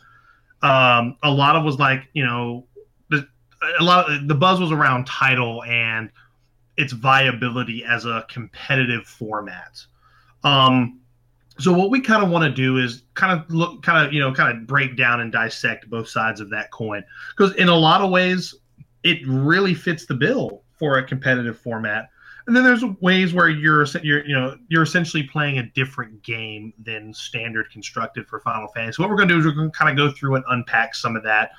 [0.61, 2.65] Um, a lot of was like, you know,
[3.09, 3.27] the,
[3.79, 6.09] a lot of the buzz was around title and
[6.77, 9.79] its viability as a competitive format.
[10.43, 10.99] Um,
[11.59, 14.19] so what we kind of want to do is kind of look, kind of you
[14.19, 17.03] know, kind of break down and dissect both sides of that coin
[17.35, 18.55] because in a lot of ways
[19.03, 22.09] it really fits the bill for a competitive format.
[22.45, 26.73] And then there's ways where you're you're you know you're essentially playing a different game
[26.77, 29.01] than standard constructed for Final Fantasy.
[29.01, 30.95] What we're going to do is we're going to kind of go through and unpack
[30.95, 31.51] some of that.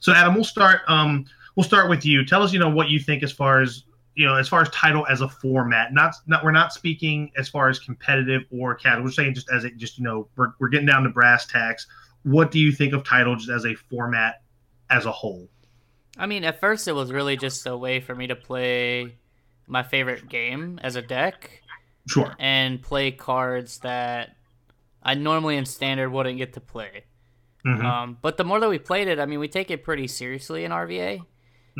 [0.00, 2.24] So Adam, we'll start um we'll start with you.
[2.24, 4.68] Tell us you know what you think as far as you know as far as
[4.70, 5.92] title as a format.
[5.92, 9.04] Not not we're not speaking as far as competitive or casual.
[9.04, 11.86] We're saying just as it, just you know we're we're getting down to brass tacks.
[12.22, 14.42] What do you think of title just as a format
[14.90, 15.48] as a whole?
[16.18, 19.14] I mean, at first it was really just a way for me to play
[19.66, 21.62] my favorite game as a deck
[22.08, 22.34] Sure.
[22.38, 24.36] and play cards that
[25.02, 27.04] I normally in standard wouldn't get to play.
[27.64, 27.84] Mhm.
[27.84, 30.64] Um, but the more that we played it, I mean, we take it pretty seriously
[30.64, 31.22] in RVA.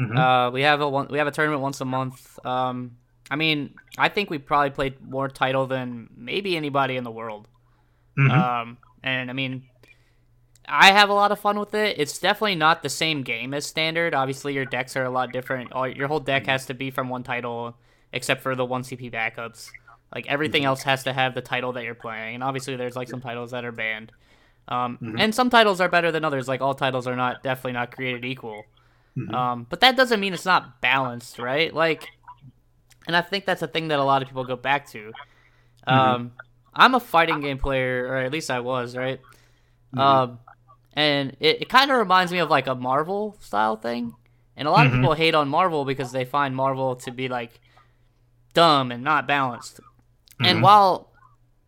[0.00, 0.16] Mhm.
[0.18, 2.38] Uh, we have a one, we have a tournament once a month.
[2.46, 2.96] Um,
[3.30, 7.48] I mean, I think we probably played more title than maybe anybody in the world.
[8.18, 8.30] Mhm.
[8.30, 9.64] Um, and I mean,
[10.68, 11.98] I have a lot of fun with it.
[11.98, 14.14] It's definitely not the same game as standard.
[14.14, 15.72] Obviously, your decks are a lot different.
[15.72, 17.76] All your whole deck has to be from one title,
[18.12, 19.70] except for the one CP backups.
[20.14, 22.34] Like everything else has to have the title that you're playing.
[22.36, 24.12] And obviously, there's like some titles that are banned.
[24.68, 25.16] Um, Mhm.
[25.20, 26.46] and some titles are better than others.
[26.46, 28.64] Like all titles are not definitely not created equal.
[29.16, 29.34] Mhm.
[29.34, 31.72] Um, but that doesn't mean it's not balanced, right?
[31.74, 32.08] Like,
[33.06, 35.12] and I think that's a thing that a lot of people go back to.
[35.86, 36.32] Um,
[36.74, 39.20] I'm a fighting game player, or at least I was, right?
[39.96, 40.40] Um,
[40.94, 44.14] and it, it kind of reminds me of like a Marvel style thing.
[44.56, 44.96] And a lot of Mhm.
[44.96, 47.60] people hate on Marvel because they find Marvel to be like
[48.54, 49.80] dumb and not balanced.
[50.42, 50.62] And Mhm.
[50.62, 51.12] while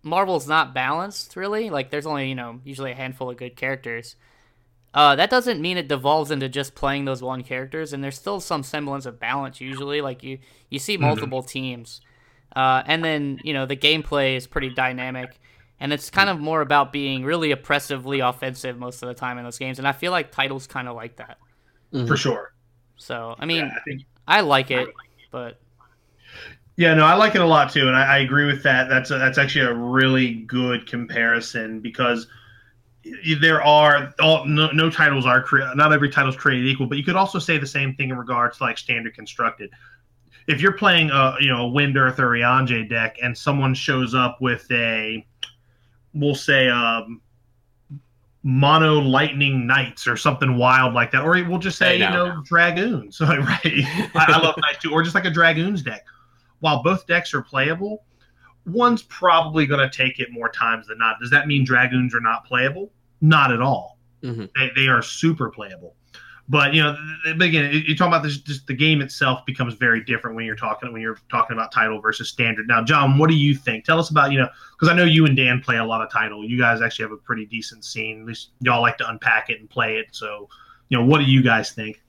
[0.02, 4.16] Marvel's not balanced, really, like there's only you know usually a handful of good characters.
[4.94, 8.40] Uh, that doesn't mean it devolves into just playing those one characters, and there's still
[8.40, 9.61] some semblance of balance.
[9.61, 10.38] Usually, like you
[10.70, 12.02] you see multiple teams,
[12.55, 15.40] uh, and then you know the gameplay is pretty dynamic,
[15.81, 19.44] and it's kind of more about being really oppressively offensive most of the time in
[19.44, 19.78] those games.
[19.78, 21.38] And I feel like titles kind of like that.
[22.07, 22.52] for sure.
[22.96, 24.96] So I mean, Yeah, I think I like it,
[25.31, 25.61] but
[26.76, 28.88] Yeah, no, I like it a lot too, and I, I agree with that.
[28.88, 32.28] That's a, that's actually a really good comparison because y-
[33.41, 36.99] there are all no, no titles are cre- not every title is created equal, but
[36.99, 39.71] you could also say the same thing in regards to like standard constructed.
[40.47, 44.15] If you're playing a you know a Wind Earth or Yanje deck, and someone shows
[44.15, 45.27] up with a,
[46.15, 47.21] we'll say um,
[48.43, 52.12] mono lightning knights or something wild like that, or we'll just say you now.
[52.12, 53.21] know dragoons.
[53.21, 53.61] right?
[53.65, 56.05] I, I love knights too, or just like a dragoons deck
[56.62, 58.05] while both decks are playable,
[58.66, 61.18] one's probably going to take it more times than not.
[61.20, 62.90] Does that mean Dragoons are not playable?
[63.20, 63.98] Not at all.
[64.22, 64.48] Mhm.
[64.55, 65.96] They, they are super playable.
[66.48, 68.37] But you know, th- th- but again, you're talking about this.
[68.38, 72.01] Just the game itself becomes very different when you're talking when you're talking about title
[72.01, 72.66] versus standard.
[72.66, 73.85] Now, John, what do you think?
[73.85, 76.11] Tell us about you know because I know you and Dan play a lot of
[76.11, 76.44] title.
[76.44, 78.22] You guys actually have a pretty decent scene.
[78.22, 80.09] At least y'all like to unpack it and play it.
[80.11, 80.48] So,
[80.88, 82.02] you know, what do you guys think?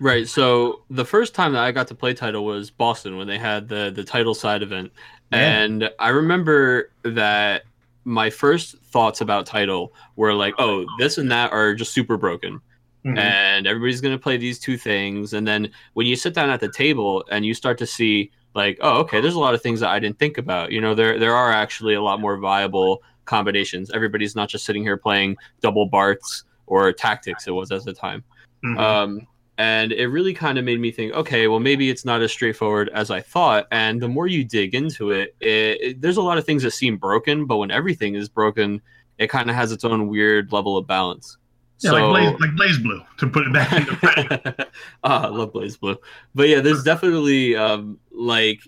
[0.00, 0.28] Right.
[0.28, 3.68] So the first time that I got to play title was Boston when they had
[3.68, 4.92] the the title side event,
[5.32, 5.38] Yeah.
[5.62, 7.64] and I remember that
[8.04, 12.60] my first thoughts about title were like, oh, this and that are just super broken.
[13.06, 13.18] Mhm.
[13.18, 16.58] and everybody's going to play these two things and then when you sit down at
[16.58, 19.80] the table and you start to see like oh okay there's a lot of things
[19.80, 23.02] that i didn't think about you know there there are actually a lot more viable
[23.26, 27.92] combinations everybody's not just sitting here playing double Bartz or tactics it was at the
[27.92, 28.24] time
[28.64, 28.78] Mhm.
[28.80, 29.26] um,
[29.58, 32.90] and it really kind of made me think okay well maybe it's not as straightforward
[32.92, 36.38] as i thought and the more you dig into it, it, it there's a lot
[36.38, 38.80] of things that seem broken but when everything is broken
[39.18, 41.38] it kind of has its own weird level of balance
[41.80, 44.66] yeah, like Blaze, like BlazBlue to put it back into play.
[45.04, 45.96] ah, I love BlazBlue.
[46.34, 48.60] But yeah, there's definitely um, like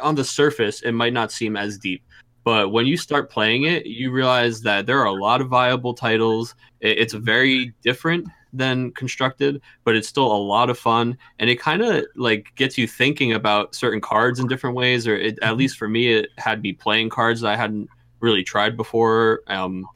[0.00, 2.02] on the surface, it might not seem as deep,
[2.44, 5.92] but when you start playing it, you realize that there are a lot of viable
[5.92, 6.54] titles.
[6.80, 11.58] It, it's very different than constructed, but it's still a lot of fun, and it
[11.60, 15.06] kind of like gets you thinking about certain cards in different ways.
[15.06, 17.88] Or it, at least for me, it had me playing cards that I hadn't
[18.20, 19.42] really tried before.
[19.48, 19.86] Um,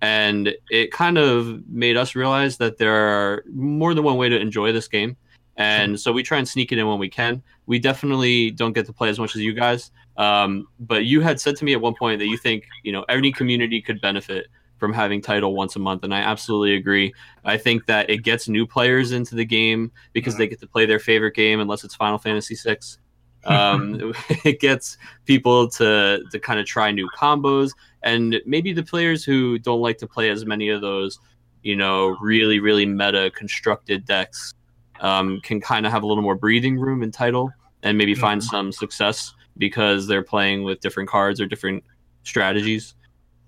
[0.00, 4.38] and it kind of made us realize that there are more than one way to
[4.38, 5.16] enjoy this game.
[5.56, 7.42] And so we try and sneak it in when we can.
[7.66, 9.92] We definitely don't get to play as much as you guys.
[10.16, 13.04] Um, but you had said to me at one point that you think you know
[13.08, 14.46] any community could benefit
[14.78, 17.12] from having title once a month and i absolutely agree.
[17.44, 20.86] I think that it gets new players into the game because they get to play
[20.86, 22.98] their favorite game unless it's final fantasy 6
[23.44, 27.70] um, it gets people to to kind of try new combos
[28.02, 31.18] and maybe the players who don't like to play as many of those
[31.62, 34.54] you know really really meta constructed decks
[35.00, 37.50] um, can kind of have a little more breathing room in title
[37.82, 38.44] and maybe find Mhm.
[38.44, 41.84] some success because they're playing with different cards or different
[42.22, 42.94] strategies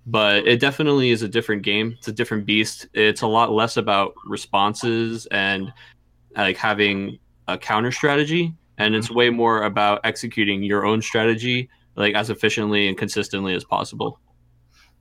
[0.07, 3.77] but it definitely is a different game it's a different beast it's a lot less
[3.77, 5.73] about responses and
[6.37, 12.15] like having a counter strategy and it's way more about executing your own strategy like
[12.15, 14.21] as efficiently and consistently as possible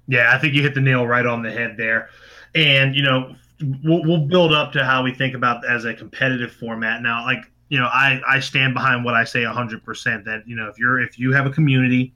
[0.08, 2.10] Yeah, I think you hit the nail right on the head there.
[2.54, 3.36] And, you know,
[3.84, 7.02] we'll, we'll build up to how we think about as a competitive format.
[7.02, 10.68] Now, like, you know, I, I stand behind what I say 100% that, you know,
[10.68, 12.14] if you're, if you have a community,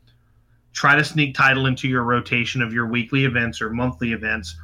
[0.74, 4.56] try to sneak title into your rotation of your weekly events or monthly events.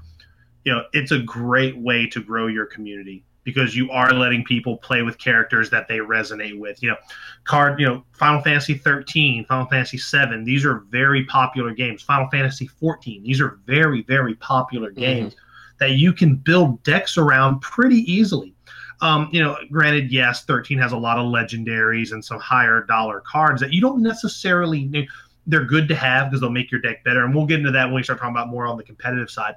[0.64, 4.78] You know, it's a great way to grow your community because you are letting people
[4.78, 6.82] play with characters that they resonate with.
[6.82, 6.98] You know,
[7.44, 12.02] card, you know, Final Fantasy 13, Final Fantasy 7, these are very popular games.
[12.02, 15.36] Final Fantasy 14, these are very, very popular games
[15.80, 18.54] that you can build decks around pretty easily.
[19.02, 23.22] Um, you know, granted, yes, 13 has a lot of legendaries and some higher dollar
[23.22, 25.08] cards that you don't necessarily need.
[25.48, 27.24] They're good to have because they'll make your deck better.
[27.24, 29.56] And we'll get into that when we start talking about more on the competitive side.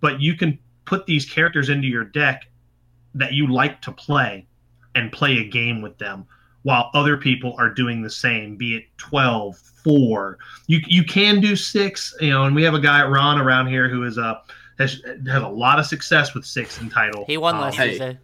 [0.00, 2.48] But you can put these characters into your deck
[3.14, 4.46] that you like to play
[4.94, 6.26] and play a game with them
[6.62, 10.38] while other people are doing the same, be it 12, 4.
[10.66, 13.88] You, you can do 6, you know, and we have a guy, Ron, around here
[13.88, 14.42] who is a,
[14.78, 17.24] has, has a lot of success with 6 in title.
[17.26, 17.92] he won Um, last hey.
[17.92, 18.18] season.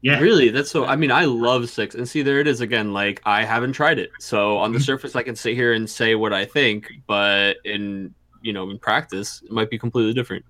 [0.00, 0.20] Yeah.
[0.20, 0.84] Really, that's so.
[0.84, 2.92] I mean, I love six, and see, there it is again.
[2.92, 4.82] Like, I haven't tried it, so on the Mhm.
[4.84, 8.78] surface, I can sit here and say what I think, but in you know, in
[8.78, 10.44] practice, it might be completely different.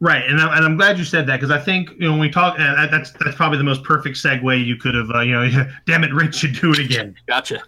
[0.00, 2.20] Right, and, I, and I'm glad you said that because I think you know when
[2.20, 5.10] we talk, uh, that's that's probably the most perfect segue you could have.
[5.10, 7.14] Uh, you know, damn it, Rich should do it again.
[7.28, 7.60] Gotcha.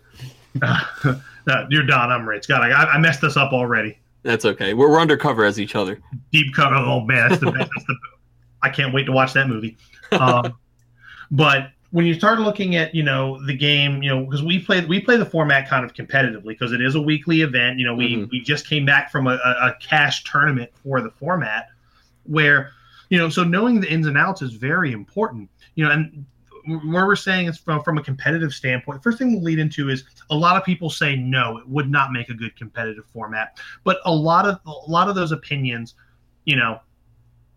[1.49, 2.11] Uh, you're Don.
[2.11, 2.49] I'm Rich.
[2.49, 3.97] God, I, I messed this up already.
[4.25, 4.75] That's okay.
[4.75, 6.01] We're, we're undercover as each other.
[6.33, 6.75] Deep cover.
[6.75, 7.71] Oh man, that's the best.
[7.77, 7.97] That's the,
[8.63, 9.77] I can't wait to watch that movie.
[10.11, 10.55] Um,
[11.31, 14.85] but when you start looking at you know the game, you know because we play
[14.85, 17.79] we play the format kind of competitively because it is a weekly event.
[17.79, 18.31] You know, we Mhm.
[18.31, 21.69] we just came back from a, a, cash tournament for the format
[22.25, 22.73] where
[23.09, 25.49] you know so knowing the ins and outs is very important.
[25.75, 26.27] You know, and
[26.67, 29.03] where we're saying it's from from a competitive standpoint.
[29.03, 32.13] First thing we'll lead into is a lot of people say no, it would not
[32.13, 33.59] make a good competitive format.
[33.85, 35.95] But a lot of a lot of those opinions,
[36.45, 36.81] you know,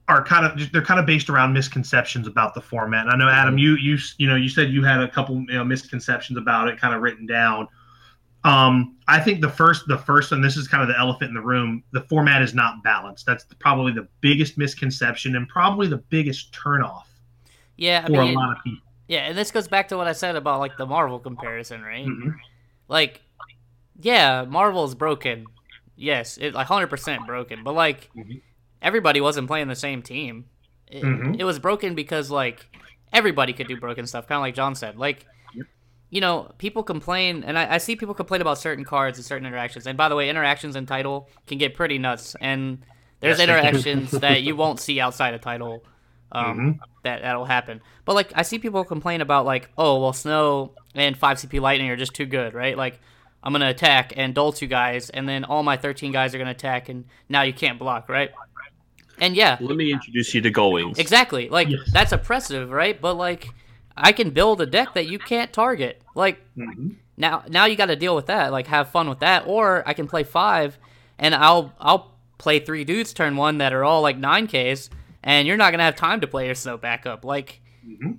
[0.10, 3.06] are kind of they're kind of based around misconceptions about the format.
[3.06, 5.54] And I know Adam, you you you know you said you had a couple you
[5.54, 7.67] know, misconceptions about it, kind of written down.
[8.43, 11.36] Um, I think the first the first and this is kind of the elephant in
[11.36, 11.84] the room.
[11.91, 13.26] The format is not balanced.
[13.26, 17.04] That's probably the biggest misconception and probably the biggest turnoff
[17.78, 18.82] Yeah, I for mean, a lot of people.
[19.08, 22.06] yeah, and this goes back to what I said about like the Marvel comparison, right?
[22.08, 22.36] Mhm.
[22.88, 23.22] Like,
[24.02, 25.45] yeah, Marvel is broken.
[25.98, 27.63] Yes, it like hundred percent broken.
[27.63, 28.41] But like, Mhm.
[28.82, 30.46] Everybody wasn't playing the same team.
[30.88, 31.39] It, Mhm.
[31.39, 32.65] it was broken because like
[33.13, 34.98] everybody could do broken stuff, kind of like John said.
[34.98, 35.26] Like,
[36.10, 39.46] you know, people complain, and I, I see people complain about certain cards and certain
[39.46, 39.86] interactions.
[39.86, 42.80] And by the way, interactions in title can get pretty nuts, and
[43.20, 45.84] there's interactions that you won't see outside of title.
[46.32, 46.80] Um, Mhm.
[47.04, 47.82] that that'll happen.
[48.06, 51.89] But like I see people complain about like, oh well, snow and five CP lightning
[51.89, 52.78] are just too good, right?
[52.78, 53.00] Like
[53.44, 56.52] I'm gonna attack and dull two guys, and then all my 13 guys are gonna
[56.52, 58.30] attack, and now you can't block, right?
[59.21, 60.97] And yeah, Let me introduce you to Gullwings.
[60.99, 61.49] exactly.
[61.49, 61.91] Like Yes.
[61.91, 62.99] that's oppressive, right?
[62.99, 63.49] But like
[63.97, 66.01] I can build a deck that you can't target.
[66.15, 66.95] Like Mhm.
[67.17, 68.51] now now you got to deal with that.
[68.51, 70.77] Like have fun with that, or I can play five,
[71.17, 74.89] and I'll I'll play three dudes turn one that are all like nine Ks,
[75.23, 77.25] and you're not gonna have time to play your snow backup.
[77.25, 78.17] Like Mhm.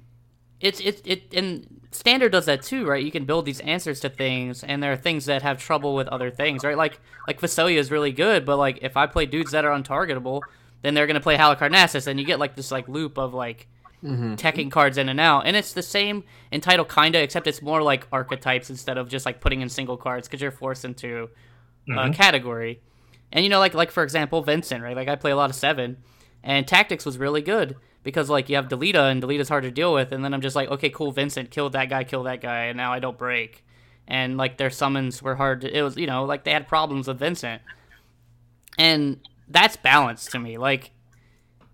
[0.61, 3.03] it's it it and standard does that too, right?
[3.03, 6.07] You can build these answers to things, and there are things that have trouble with
[6.09, 6.77] other things, right?
[6.77, 10.43] Like like Visalia is really good, but like if I play dudes that are untargetable,
[10.83, 13.67] then they're gonna play Halicarnassus, and you get like this like loop of like
[14.03, 14.37] Mhm.
[14.39, 15.47] teching cards in and out.
[15.47, 19.27] And it's the same in title kinda, except it's more like archetypes instead of just
[19.27, 21.29] like putting in single cards because you're forced into
[21.89, 22.15] a Mhm.
[22.15, 22.81] category.
[23.31, 24.97] And you know, like like for example, Vincent, right?
[24.97, 25.99] Like I play a lot of seven,
[26.43, 29.93] and tactics was really good because like you have Delita and Delita's hard to deal
[29.93, 32.65] with, and then I'm just like, okay, cool, Vincent, kill that guy, kill that guy,
[32.65, 33.65] and now I don't break.
[34.09, 35.61] And like their summons were hard.
[35.61, 37.61] To, it was you know like they had problems with Vincent,
[38.79, 39.19] and
[39.51, 40.57] that's balance to me.
[40.59, 40.91] Like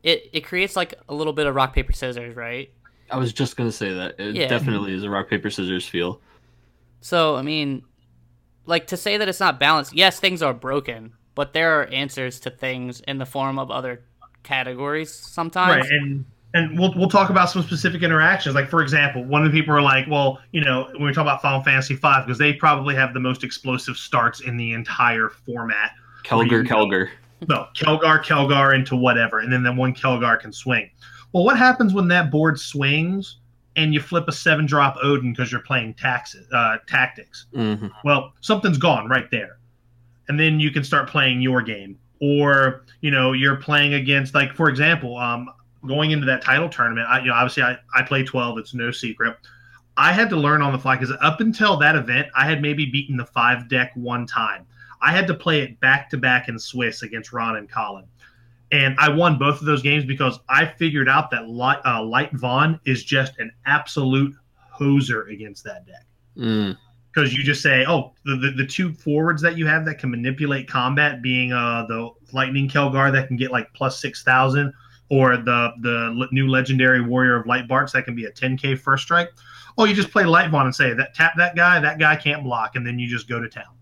[0.02, 2.70] it it creates like a little bit of rock paper scissors, right?
[3.10, 4.18] I was just gonna say that.
[4.18, 4.48] It Yeah.
[4.48, 6.20] definitely is a rock paper scissors feel.
[7.00, 7.82] So I mean,
[8.66, 9.94] like to say that it's not balanced.
[9.94, 14.02] Yes, things are broken, but there are answers to things in the form of other
[14.42, 15.74] categories sometimes.
[15.84, 19.50] right and and we'll, we'll talk about some specific interactions like for example one of
[19.50, 22.38] the people are like well you know when we talk about final fantasy 5 because
[22.38, 25.90] they probably have the most explosive starts in the entire format
[26.22, 27.08] Kelger, you- Kelger.
[27.48, 30.90] No Kelger Kelger into whatever and then the one Kelger can swing.
[31.32, 33.38] Well what happens when that board swings
[33.76, 37.46] and you flip a seven drop odin because you're playing taxes, uh, tactics?
[37.54, 39.58] Hmm well something's gone right there.
[40.28, 41.98] And then you can start playing your game.
[42.20, 45.50] Or you know you're playing against like for example um
[45.86, 48.90] going into that title tournament i you know obviously i, I play 12 it's no
[48.90, 49.36] secret.
[49.98, 52.86] I had to learn on the fly because up until that event i had maybe
[52.86, 54.66] beaten the five deck one time
[55.06, 58.04] i had to play it back to back in swiss against ron and colin
[58.72, 62.32] and i won both of those games because i figured out that light, uh, light
[62.34, 64.34] Vaan is just an absolute
[64.78, 66.04] hoser against that deck
[66.36, 66.76] Mm.
[67.14, 70.10] because you just say, oh, the, the, the two forwards that you have that can
[70.10, 74.74] manipulate combat, being uh, the Lightning Kelger that can get like plus six thousand,
[75.08, 79.04] or the the new legendary Warrior of Light Bartz that can be a 10k first
[79.04, 79.30] strike.
[79.78, 82.44] Oh, you just play Light Vaan and say that tap that guy, that guy can't
[82.44, 83.72] block, and then you just go to town.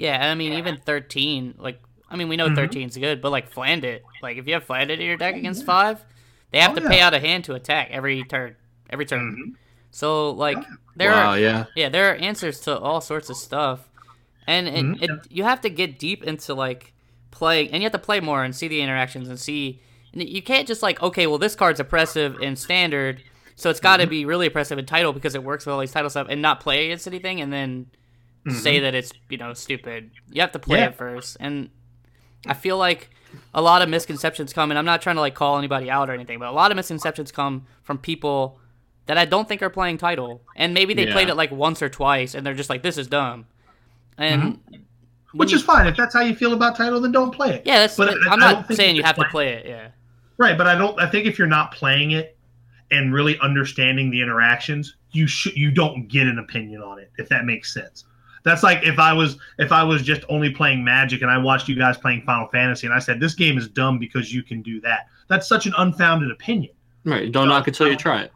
[0.00, 2.56] Yeah, I mean even 13, like I mean we know Mhm.
[2.56, 6.04] 13's good, but like Flandit, like if you have Flandit in your deck against five,
[6.50, 6.88] they have Oh, to yeah.
[6.88, 8.56] pay out a hand to attack every turn,
[8.88, 9.36] every turn.
[9.36, 9.54] Mhm.
[9.90, 10.58] So like
[10.96, 11.64] there wow, are yeah.
[11.76, 13.88] yeah there are answers to all sorts of stuff,
[14.46, 15.02] and it, Mhm.
[15.02, 16.92] it you have to get deep into like
[17.30, 19.80] playing, and you have to play more and see the interactions and see.
[20.12, 23.22] And you can't just like okay, well this card's oppressive in standard,
[23.54, 24.10] so it's got to Mm-hmm.
[24.10, 26.58] be really oppressive in title because it works with all these title stuff, and not
[26.60, 27.86] play against anything, and then
[28.48, 30.10] say that it's you know stupid.
[30.30, 30.82] You have to play Mm-hmm.
[30.84, 30.88] Yeah.
[30.90, 31.70] it first, and
[32.46, 33.10] I feel like
[33.54, 36.12] a lot of misconceptions come, and I'm not trying to like call anybody out or
[36.14, 38.58] anything, but a lot of misconceptions come from people
[39.06, 41.12] that I don't think are playing title, and maybe they Yeah.
[41.12, 43.46] played it like once or twice, and they're just like, "This is dumb,"
[44.18, 44.74] and Mm-hmm.
[45.38, 47.62] Which you- is fine if that's how you feel about title, then don't play it.
[47.64, 47.96] yeah, that's.
[47.96, 49.66] but I'm I not saying you have to play- play it.
[49.66, 49.88] Yeah,
[50.38, 50.98] Right, but I don't.
[51.00, 52.36] I think if you're not playing it
[52.90, 57.12] and really understanding the interactions, you should you don't get an opinion on it.
[57.18, 58.04] If that makes sense.
[58.42, 61.68] That's like if I was if I was just only playing Magic and I watched
[61.68, 64.62] you guys playing Final Fantasy and I said this game is dumb because you can
[64.62, 65.06] do that.
[65.28, 66.72] That's such an unfounded opinion.
[67.04, 67.30] Right.
[67.30, 68.32] Don't knock it till you try it.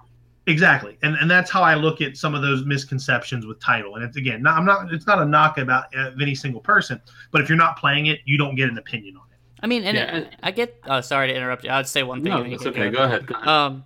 [0.46, 3.94] Exactly, and and that's how I look at some of those misconceptions with title.
[3.96, 4.92] And it's again, not, I'm not.
[4.92, 7.00] It's not a knock about uh, any single person,
[7.30, 9.38] but if you're not playing it, you don't get an opinion on it.
[9.62, 10.16] I mean, and Yeah.
[10.18, 10.78] it, I get.
[10.84, 11.70] Oh, sorry to interrupt you.
[11.70, 12.30] I'd say one thing.
[12.30, 12.90] No, and it's okay.
[12.90, 13.26] Go ahead.
[13.26, 13.48] Go ahead.
[13.48, 13.84] Um,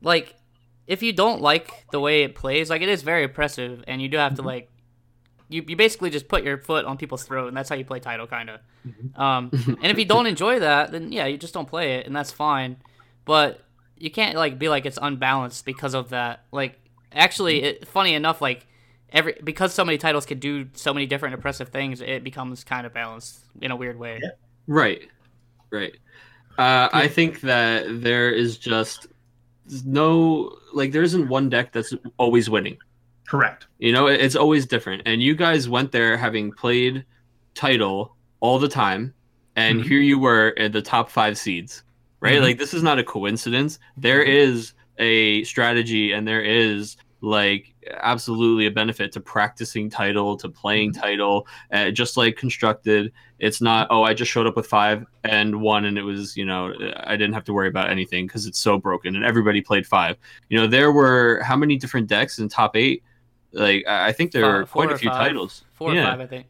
[0.00, 0.34] like,
[0.86, 4.08] if you don't like the way it plays, like it is very oppressive, and you
[4.08, 4.70] do have to like,
[5.48, 8.00] you you basically just put your foot on people's throat, and that's how you play
[8.00, 8.60] title, kind of.
[9.16, 9.50] Um,
[9.82, 12.32] and if you don't enjoy that, then yeah, you just don't play it, and that's
[12.32, 12.76] fine.
[13.24, 13.60] But
[13.96, 16.44] you can't like be like it's unbalanced because of that.
[16.52, 16.78] Like,
[17.12, 18.66] actually, it, funny enough, like
[19.12, 22.86] every because so many titles can do so many different oppressive things, it becomes kind
[22.86, 24.20] of balanced in a weird way.
[24.22, 24.30] Yeah.
[24.66, 25.08] Right.
[25.70, 25.94] Right.
[26.58, 29.06] Uh, I think that there is just
[29.84, 32.78] no like there isn't one deck that's always winning.
[33.28, 33.66] Correct.
[33.78, 35.02] You know, it's always different.
[35.04, 37.04] And you guys went there having played
[37.54, 39.12] title all the time,
[39.56, 39.84] and Mhm.
[39.84, 41.82] here you were at the top five seeds,
[42.20, 42.38] right?
[42.38, 42.42] Mhm.
[42.42, 43.78] Like this is not a coincidence.
[43.96, 50.48] There is a strategy, and there is like absolutely a benefit to practicing title, to
[50.48, 53.12] playing title, uh, just like constructed.
[53.40, 56.46] It's not oh I just showed up with five and one, and it was you
[56.46, 56.72] know
[57.04, 60.16] I didn't have to worry about anything because it's so broken, and everybody played five.
[60.48, 63.02] You know there were how many different decks in top eight?
[63.52, 65.18] Like I I think there Fi- are quite a few five.
[65.28, 65.64] titles.
[65.74, 66.46] Four Yeah or five, I think.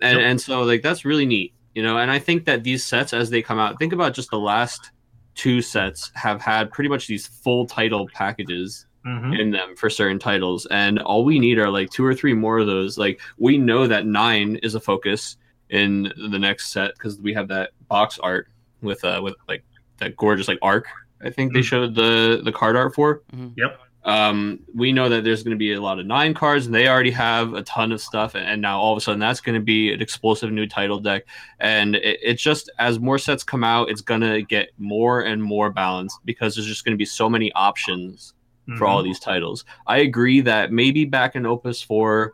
[0.00, 0.26] and Yep.
[0.30, 3.30] and so like that's really neat you know and i think that these sets as
[3.30, 4.90] they come out think about just the last
[5.34, 10.18] two sets have had pretty much these full title packages hmm in them for certain
[10.18, 13.56] titles and all we need are like two or three more of those like we
[13.56, 15.36] know that nine is a focus
[15.70, 18.48] in the next set because we have that box art
[18.82, 19.62] with uh with like
[19.98, 20.86] that gorgeous like arc
[21.24, 21.64] i think they Mhm.
[21.64, 23.52] showed the the card art for Mhm.
[23.56, 23.80] Yep.
[24.06, 26.88] Um, we know that there's going to be a lot of nine cards, and they
[26.88, 28.36] already have a ton of stuff.
[28.36, 31.24] And now all of a sudden, that's going to be an explosive new title deck.
[31.58, 35.42] And it, it's just as more sets come out, it's going to get more and
[35.42, 38.32] more balanced because there's just going to be so many options
[38.76, 39.64] for all these titles.
[39.86, 42.32] I agree that maybe back in Opus 4,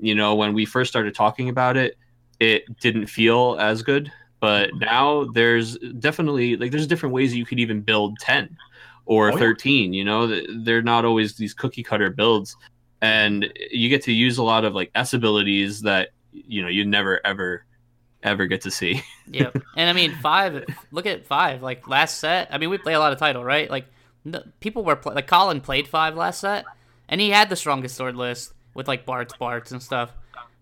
[0.00, 1.96] you know, when we first started talking about it,
[2.40, 4.12] it didn't feel as good.
[4.40, 8.56] But now there's definitely like there's different ways you could even build 10
[9.06, 9.38] or Oh, yeah.
[9.38, 12.56] 13, you know, they're not always these cookie cutter builds.
[13.00, 16.84] And you get to use a lot of like S abilities that, you know, you
[16.84, 17.64] never ever
[18.22, 19.02] ever get to see.
[19.28, 19.56] Yep.
[19.76, 20.64] And I mean, five.
[20.90, 21.62] Look at five.
[21.62, 22.48] Like last set.
[22.52, 23.70] I mean, we play a lot of title, right?
[23.70, 23.86] Like
[24.24, 26.64] no, people were pl- like Colin played five last set,
[27.08, 30.10] and he had the strongest sword list with like Bartz Bartz and stuff.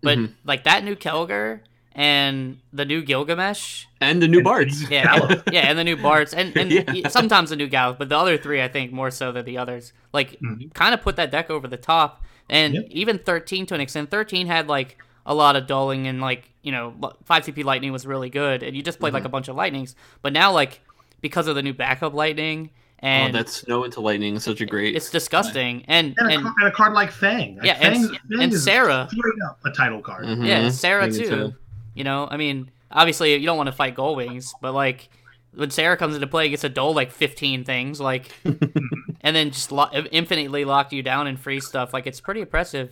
[0.02, 0.34] But Mhm.
[0.44, 1.60] like that new Kelger
[2.00, 4.88] and the new Gilgamesh, And the new And- Bartz.
[4.90, 7.08] yeah, and, yeah, and the new Bartz and and Yeah.
[7.08, 9.92] sometimes the new Galuf, but the other three, I think, more so than the others.
[10.12, 10.72] Like, Mhm.
[10.72, 12.86] kind of put that deck over the top, and Yep.
[12.90, 14.10] even thirteen to an extent.
[14.10, 14.96] Thirteen had like
[15.26, 16.94] a lot of dulling and like you know
[17.24, 19.94] five CP lightning was really good, and you just played like a bunch of lightnings.
[20.22, 20.80] But now like
[21.20, 22.70] because of the new backup lightning
[23.02, 24.96] oh, and that snow into lightning is such a great.
[24.96, 27.56] it's disgusting, and And, a, and car- and a card like Fang.
[27.56, 29.06] Like Yeah, and- and Fang is Serah.
[29.10, 29.34] straight
[29.66, 30.24] a title card.
[30.24, 30.46] Mhm.
[30.46, 31.54] yeah, Serah Maybe too.
[31.94, 35.08] You know, I mean, obviously you don't want to fight Gullwings, but like
[35.54, 39.72] when Serah comes into play, gets to dole like fifteen things, like, and then just
[39.72, 41.92] lo- infinitely lock you down and free stuff.
[41.92, 42.90] Like it's pretty impressive.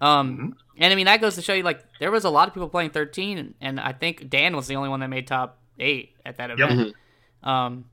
[0.00, 0.52] Um, Mhm.
[0.78, 2.68] and I mean that goes to show you like there was a lot of people
[2.68, 6.14] playing thirteen, and, and I think Dan was the only one that made top eight
[6.24, 6.70] at that Yep.
[6.70, 6.94] event.
[7.42, 7.84] Um,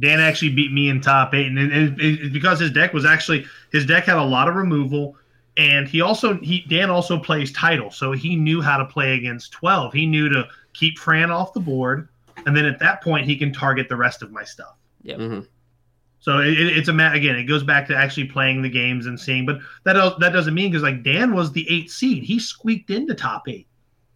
[0.00, 3.04] Dan actually beat me in top eight, and it, it, it's because his deck was
[3.04, 5.16] actually his deck had a lot of removal,
[5.58, 9.52] and he also he Dan also plays title, so he knew how to play against
[9.52, 9.92] twelve.
[9.92, 12.08] He knew to keep Fran off the board,
[12.46, 14.76] and then at that point he can target the rest of my stuff.
[15.04, 15.46] Mhm.
[16.20, 19.06] So it, it- it's a ma- again, it goes back to actually playing the games
[19.06, 22.22] and seeing, but that do- that doesn't mean because like Dan was the eighth seed,
[22.24, 23.66] he squeaked into top eight.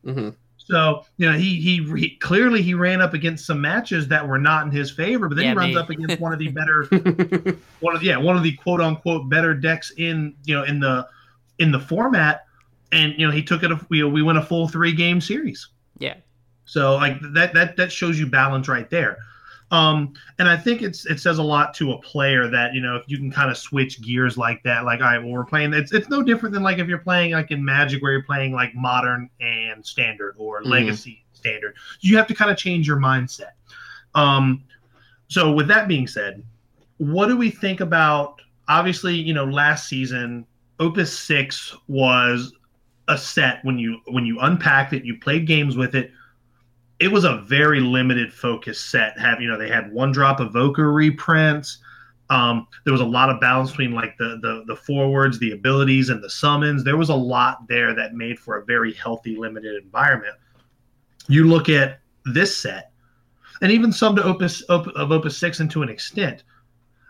[0.07, 0.35] Mhm.
[0.59, 4.39] So you know he, he he clearly he ran up against some matches that were
[4.39, 5.81] not in his favor, but then Yeah, he runs me.
[5.81, 6.85] up against one of the better
[7.81, 11.07] one of yeah one of the quote unquote better decks in you know in the
[11.63, 12.45] in the format,
[12.91, 15.69] and you know he took it a, we we win a full three game series.
[15.99, 16.15] yeah,
[16.65, 19.17] So like that that that shows you balance right there.
[19.71, 22.97] Um, and I think it's it says a lot to a player that you know
[22.97, 25.73] if you can kind of switch gears like that, like all right, well we're playing.
[25.73, 28.53] It's it's no different than like if you're playing like in Magic where you're playing
[28.53, 30.67] like modern and standard or Mhm.
[30.67, 31.75] legacy standard.
[32.01, 33.53] You have to kind of change your mindset.
[34.15, 34.63] Um,
[35.29, 36.43] so with that being said,
[36.99, 38.41] what do we think about?
[38.69, 40.47] Obviously, you know, last season
[40.81, 42.53] Opus Six was
[43.09, 46.13] a set when you when you unpacked it, you played games with it
[47.03, 49.19] it was a very limited focus set.
[49.19, 51.79] Have you know they had one drop evoker reprints.
[52.31, 56.11] Um, there was a lot of balance between like the, the the forwards, the abilities,
[56.11, 56.85] and the summons.
[56.85, 60.37] There was a lot there that made for a very healthy, limited environment.
[61.27, 62.93] You look at this set,
[63.63, 66.45] and even some to Opus Op, of Opus Six, and to an extent,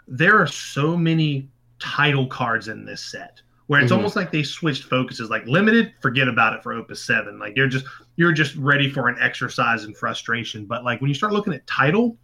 [0.08, 3.42] there are so many title cards in this set
[3.72, 3.96] where it's Mhm.
[3.96, 5.30] almost like they switched focuses.
[5.30, 7.38] Like limited, forget about it for Opus Seven.
[7.38, 10.66] Like you're just you're just ready for an exercise in frustration.
[10.66, 12.18] But like when you start looking at title,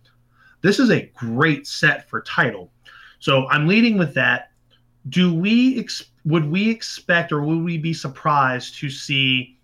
[0.61, 2.70] this is a great set for title.
[3.18, 4.51] So I'm leading with that.
[5.09, 9.57] Do we ex- would we expect or would we be surprised to see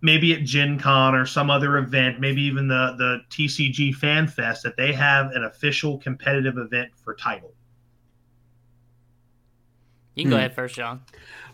[0.00, 4.62] maybe at Gen Con or some other event, maybe even the the TCG Fan Fest,
[4.62, 7.54] that they have an official competitive event for title?
[10.18, 10.40] You can go Hmm.
[10.40, 11.00] ahead first, John.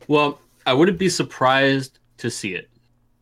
[0.09, 2.71] Well, I wouldn't be surprised to see it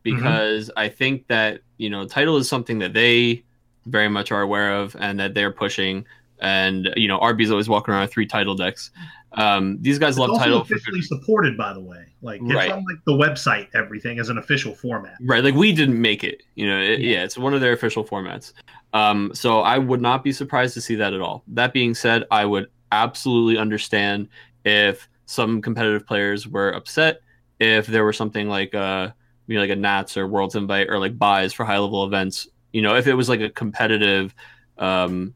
[0.03, 3.43] because I think that you know title is something that they
[3.85, 6.05] very much are aware of and that they're pushing.
[6.39, 8.89] And you know, RB's always walking around with three title decks.
[9.33, 12.05] Um, these guys It's love also title for officially supported, by the way.
[12.21, 12.71] Like it's Right.
[12.71, 15.15] on like the website, everything as an official format.
[15.21, 16.43] Right, like we didn't make it.
[16.55, 17.15] You know, it, Yeah.
[17.17, 17.23] yeah.
[17.23, 18.53] it's one of their official formats.
[18.93, 21.43] Um, so I would not be surprised to see that at all.
[21.47, 24.27] That being said, I would absolutely understand
[24.65, 27.21] if some competitive players were upset
[27.59, 29.09] if there were something like uh,
[29.47, 32.47] you know, like a Nats or Worlds Invite or like buys for high level events.
[32.71, 34.33] You know, if it was like a competitive
[34.77, 35.33] um,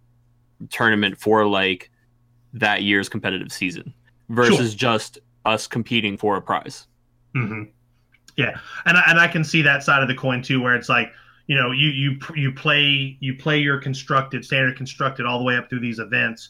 [0.70, 1.92] tournament for like
[2.54, 3.94] that year's competitive season
[4.30, 6.88] versus just us competing for a prize.
[7.34, 7.64] hmm
[8.38, 10.90] Yeah, and I, and I can see that side of the coin too, where it's
[10.90, 11.12] like
[11.48, 15.58] you know you you you play you play your constructed standard constructed all the way
[15.58, 16.50] up through these events,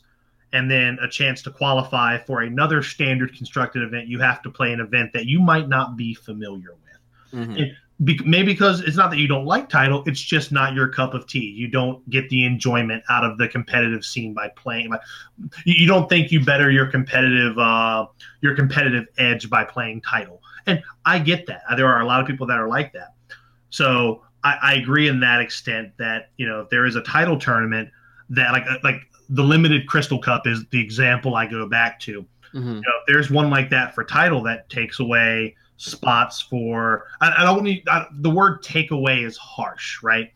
[0.53, 4.07] and then a chance to qualify for another standard constructed event.
[4.07, 7.47] You have to play an event that you might not be familiar with.
[7.47, 7.75] Mhm.
[8.03, 11.15] Be- maybe because it's not that you don't like title it's just not your cup
[11.15, 14.99] of tea you don't get the enjoyment out of the competitive scene by playing by,
[15.65, 18.05] you, you don't think you better your competitive uh,
[18.41, 22.27] your competitive edge by playing title and i get that there are a lot of
[22.27, 23.15] people that are like that
[23.71, 27.39] so i, I agree in that extent that you know if there is a title
[27.39, 27.89] tournament
[28.29, 32.75] that like like the limited crystal cup is the example i go back to Mhm.
[32.75, 37.33] you know, if there's one like that for title that takes away spots for I,
[37.39, 40.31] I don't need I, the word takeaway is harsh, right?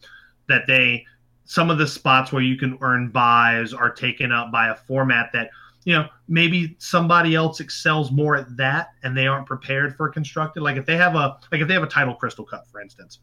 [0.48, 1.06] That they
[1.46, 5.32] some of the spots where you can earn buys are taken up by a format
[5.34, 5.50] that
[5.86, 10.62] you know maybe somebody else excels more at that and they aren't prepared for constructed.
[10.62, 13.20] Like if they have a like if they have a title crystal cup, for instance,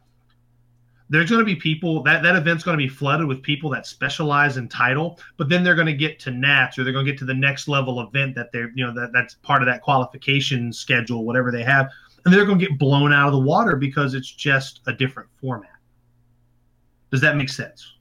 [1.10, 3.86] there's going to be people that that event's going to be flooded with people that
[3.86, 7.10] specialize in title but then they're going to get to nats or they're going to
[7.10, 9.80] get to the next level event that they're you know that that's part of that
[9.82, 11.88] qualification schedule whatever they have
[12.24, 15.28] and they're going to get blown out of the water because it's just a different
[15.40, 15.70] format
[17.10, 17.94] does that make sense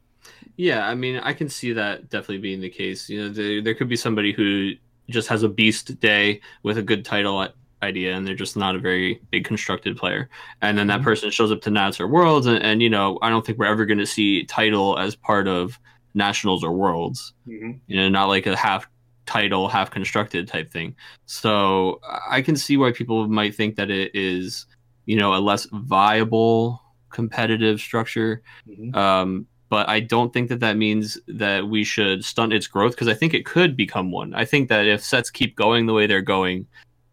[0.58, 3.10] Yeah, I mean, I can see that definitely being the case.
[3.10, 4.72] You know, there, there could be somebody who
[5.10, 7.52] just has a beast day with a good title i-
[7.84, 10.30] idea, and they're just not a very big constructed player.
[10.62, 11.06] And then that Mhm.
[11.06, 13.66] person shows up to Nats or Worlds, and, and you know, I don't think we're
[13.66, 15.80] ever going to see title as part of
[16.14, 17.34] Nationals or Worlds.
[17.46, 18.88] You know, not like a half
[19.26, 20.96] title, half constructed type thing.
[21.26, 22.00] So
[22.30, 24.66] I can see why people might think that it is,
[25.06, 28.96] you know, a less viable competitive structure Mhm.
[28.96, 33.08] um, but I don't think that that means that we should stunt its growth because
[33.10, 34.34] I think it could become one.
[34.34, 36.68] I think that if sets keep going the way they're going,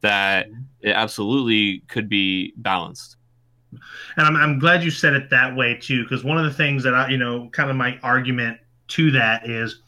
[0.04, 0.60] that mm-hmm.
[0.82, 3.16] it absolutely could be balanced.
[3.72, 6.84] and I'm, I'm glad you said it that way too because one of the things
[6.84, 9.80] that i you know kind of my argument to that is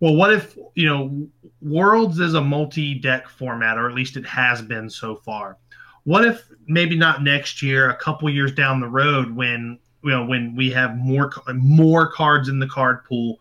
[0.00, 1.28] well what if you know
[1.60, 5.58] worlds is a multi-deck format or at least it has been so far
[6.04, 10.24] what if maybe not next year a couple years down the road when you know
[10.24, 13.40] when we have more more cards in the card pool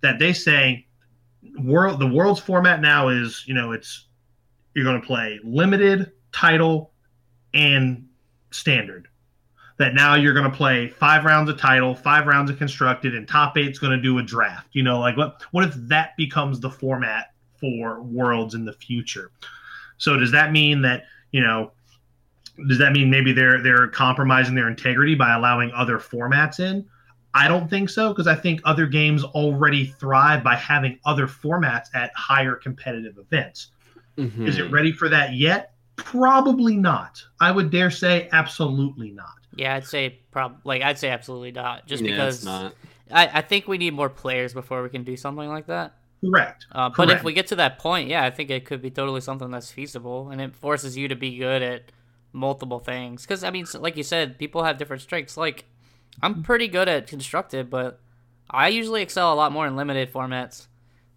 [0.00, 0.84] that they say
[1.60, 4.07] world the world's format now is you know it's
[4.74, 6.92] you're going to play limited title
[7.54, 8.08] and
[8.50, 9.08] standard.
[9.78, 13.28] That now you're going to play five rounds of title five rounds of constructed and
[13.28, 16.58] top eight's going to do a draft you know like what what if that becomes
[16.58, 19.30] the format for worlds in the future?
[19.98, 21.72] So does that mean that you know
[22.68, 26.84] does that mean maybe they're they're compromising their integrity by allowing other formats in?
[27.34, 31.86] I don't think so because i think other games already thrive by having other formats
[31.94, 33.68] at higher competitive events
[34.18, 34.64] is Hmm.
[34.64, 39.86] it ready for that yet probably not i would dare say absolutely not Yeah, I'd
[39.86, 41.86] say prob like I'd say absolutely not.
[41.86, 42.74] Just Yeah, because not.
[43.10, 45.94] I, I think we need more players before we can do something like that.
[46.24, 48.90] correct Uh, but if we get to that point, yeah, I think it could be
[48.90, 51.90] totally something that's feasible, and it forces you to be good at
[52.32, 53.22] multiple things.
[53.22, 55.36] Because I mean, like you said, people have different strengths.
[55.36, 55.64] Like
[56.22, 57.98] I'm pretty good at constructed, but
[58.48, 60.67] I usually excel a lot more in limited formats.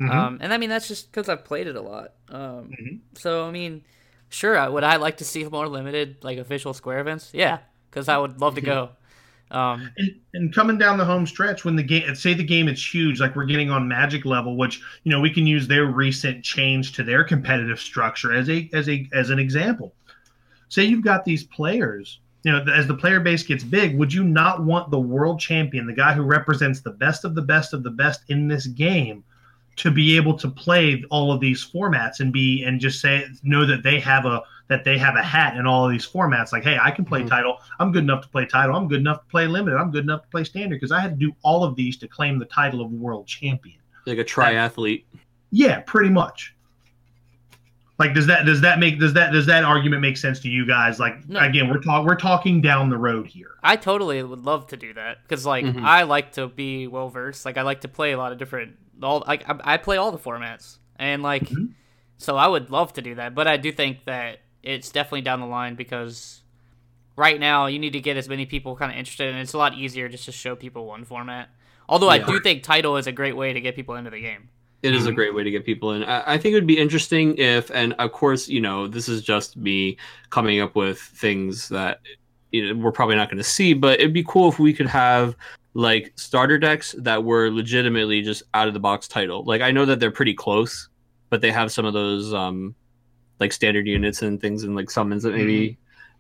[0.01, 0.11] Mhm.
[0.11, 2.13] Um, and I mean that's just because I've played it a lot.
[2.29, 2.99] Um, Mhm.
[3.13, 3.83] So I mean,
[4.29, 7.29] sure, would I like to see more limited like official square events?
[7.33, 8.89] Yeah, because I would love to go.
[9.51, 12.93] Um, And, and coming down the home stretch, when the game, say the game is
[12.93, 16.41] huge, like we're getting on Magic level, which you know we can use their recent
[16.41, 19.93] change to their competitive structure as a as a as an example.
[20.69, 24.23] Say you've got these players, you know, as the player base gets big, would you
[24.23, 27.83] not want the world champion, the guy who represents the best of the best of
[27.83, 29.21] the best in this game,
[29.81, 33.65] to be able to play all of these formats and be and just say know
[33.65, 36.53] that they have a that they have a hat in all of these formats.
[36.53, 37.29] Like, hey, I can play Mhm.
[37.29, 37.57] title.
[37.79, 38.75] I'm good enough to play title.
[38.75, 39.77] I'm good enough to play limited.
[39.77, 42.07] I'm good enough to play standard because I had to do all of these to
[42.07, 43.77] claim the title of world champion.
[44.05, 45.03] Like a triathlete.
[45.49, 46.53] Yeah, pretty much.
[47.99, 50.65] Like, does that does that make does that does that argument make sense to you
[50.65, 50.99] guys?
[50.99, 51.39] Like, No.
[51.39, 53.51] again, we're talking we're talking down the road here.
[53.63, 55.83] I totally would love to do that because like Mhm.
[55.83, 57.45] I like to be well versed.
[57.45, 60.11] Like I like to play a lot of different all like I, I play all
[60.11, 61.71] the formats and like Mhm.
[62.17, 63.33] so I would love to do that.
[63.35, 66.41] But I do think that it's definitely down the line because
[67.15, 69.57] right now you need to get as many people kind of interested and it's a
[69.57, 71.49] lot easier just to show people one format.
[71.89, 74.49] Although I do think title is a great way to get people into the game.
[74.81, 75.15] It is a Mhm.
[75.15, 76.03] great way to get people in.
[76.03, 79.21] I, I think it would be interesting if, and of course, you know, this is
[79.21, 79.97] just me
[80.29, 81.99] coming up with things that
[82.51, 84.87] you know, we're probably not going to see, but it'd be cool if we could
[84.87, 85.35] have
[85.73, 89.43] like starter decks that were legitimately just out of the box title.
[89.43, 90.89] Like I know that they're pretty close,
[91.29, 92.75] but they have some of those um
[93.39, 95.77] like standard units and things and like summons that maybe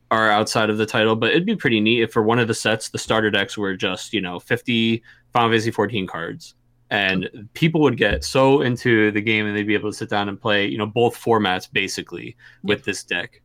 [0.09, 1.15] are outside of the title.
[1.15, 3.75] But it'd be pretty neat if for one of the sets the starter decks were
[3.75, 6.55] just you know fifty Final Fantasy fourteen cards
[6.91, 10.27] and people would get so into the game and they'd be able to sit down
[10.29, 13.41] and play you know both formats basically with this deck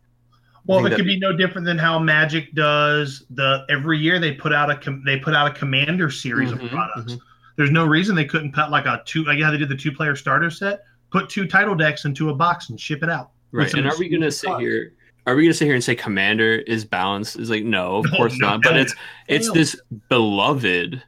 [0.66, 4.52] Well, it could be no different than how Magic does the every year they put
[4.52, 7.12] out a com- they put out a commander series Mhm, of products.
[7.14, 7.20] mhm.
[7.56, 9.92] There's no reason they couldn't put like a two like how they did the two
[9.92, 13.30] player starter set, put two title decks into a box and ship it out.
[13.52, 14.92] right and are we gonna sit here
[15.26, 18.36] are we gonna sit here and say commander is balanced is like no of course
[18.38, 18.80] no, not but no.
[18.80, 18.94] it's
[19.28, 19.54] it's Hell.
[19.54, 21.02] this beloved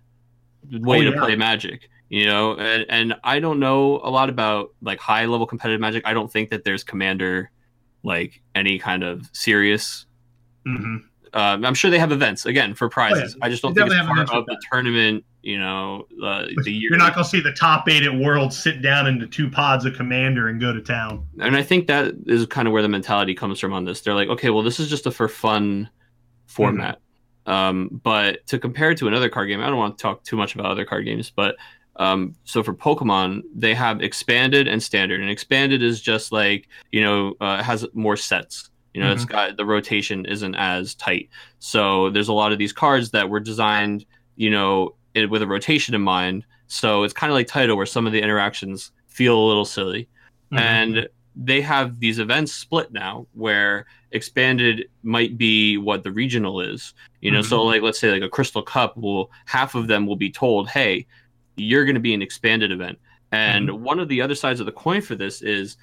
[0.71, 1.19] way Oh, to yeah.
[1.21, 5.47] play magic you know and, and i don't know a lot about like high level
[5.47, 7.51] competitive magic i don't think that there's commander
[8.03, 10.07] like any kind of serious
[10.65, 10.97] hmm
[11.35, 13.37] um, I'm sure they have events again for prizes.
[13.43, 15.25] I just don't They think it's part of the tournament.
[15.43, 16.91] You know, uh, the year.
[16.91, 19.95] You're not gonna see the top eight at World sit down into two pods of
[19.95, 21.27] commander and go to town.
[21.41, 24.01] and I think that is kind of where the mentality comes from on this.
[24.01, 25.89] They're like, okay, well, this is just a for fun
[26.47, 26.99] format.
[27.47, 30.37] Um, but to compare it to another card game, I don't want to talk too
[30.37, 31.57] much about other card games, but
[31.99, 37.03] um, so for Pokemon, they have expanded and standard, and expanded is just like you
[37.03, 38.71] know uh, has more sets.
[38.95, 41.29] You know, it's got the rotation isn't as tight.
[41.61, 44.05] So there's a lot of these cards that were designed,
[44.37, 46.45] you know, it, with a rotation in mind.
[46.67, 50.09] So it's kind of like Title, where some of the interactions feel a little silly
[50.53, 50.59] Mhm.
[50.61, 56.95] and they have these events split now where expanded might be what the regional is
[57.21, 60.17] you know so like let's say like a crystal cup will half of them will
[60.17, 61.07] be told hey
[61.59, 62.99] you're going to be an expanded event
[63.33, 65.77] and one of the other sides of the coin for this is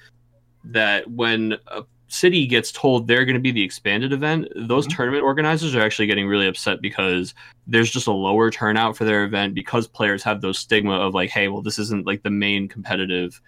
[0.64, 4.96] that when a city gets told they're going to be the expanded event those Mhm.
[4.96, 7.34] tournament organizers are actually getting really upset because
[7.66, 11.30] there's just a lower turnout for their event because players have those stigma of like
[11.30, 13.40] hey well this isn't like the main competitive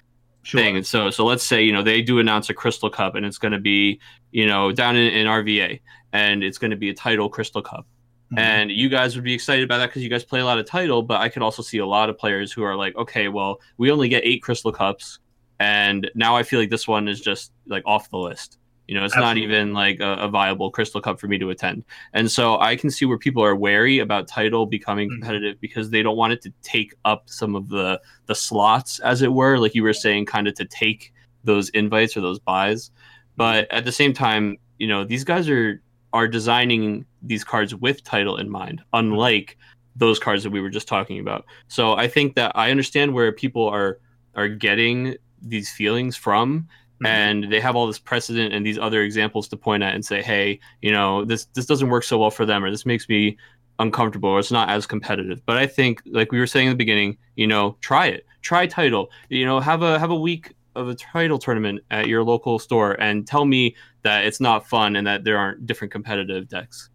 [0.45, 0.63] Sure.
[0.63, 0.77] thing.
[0.77, 3.37] And so, so let's say you know they do announce a Crystal Cup, and it's
[3.37, 4.01] going to be
[4.31, 5.81] you know down in, in RVA,
[6.15, 7.87] and it's going to be a title Crystal Cup.
[8.33, 8.39] Mhm.
[8.39, 10.67] And you guys would be excited about that because you guys play a lot of
[10.67, 11.03] title.
[11.03, 13.91] But I could also see a lot of players who are like, okay, well, we
[13.91, 15.19] only get eight Crystal Cups,
[15.61, 18.59] and now I feel like this one is just like off the list.
[18.87, 19.43] You know, it's Absolutely.
[19.43, 21.85] not even like a, a viable Crystal Cup for me to attend.
[22.15, 25.13] And so I can see where people are wary about title becoming Mhm.
[25.21, 29.21] competitive because they don't want it to take up some of the the slots, as
[29.21, 31.13] it were, like you were saying, kind of to take
[31.45, 32.91] those invites or those buys.
[33.37, 38.03] But at the same time, you know, these guys are are designing these cards with
[38.05, 39.57] title in mind, unlike
[39.97, 41.45] those cards that we were just talking about.
[41.69, 43.99] So I think that I understand where people are
[44.35, 46.69] are getting these feelings from
[47.03, 47.07] Mhm.
[47.07, 50.21] and they have all this precedent and these other examples to point at and say
[50.23, 53.37] hey you know this this doesn't work so well for them or this makes me
[53.79, 56.77] uncomfortable or it's not as competitive but i think like we were saying in the
[56.77, 60.89] beginning you know try it try title you know have a have a week of
[60.89, 65.07] a title tournament at your local store and tell me that it's not fun and
[65.07, 66.91] that there aren't different competitive decks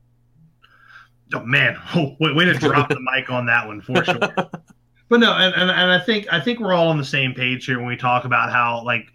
[1.34, 4.19] Oh man, oh, way, way to drop the mic on that one for sure.
[5.09, 7.65] But no, and, and, and I think I think we're all on the same page
[7.65, 9.09] here when we talk about how like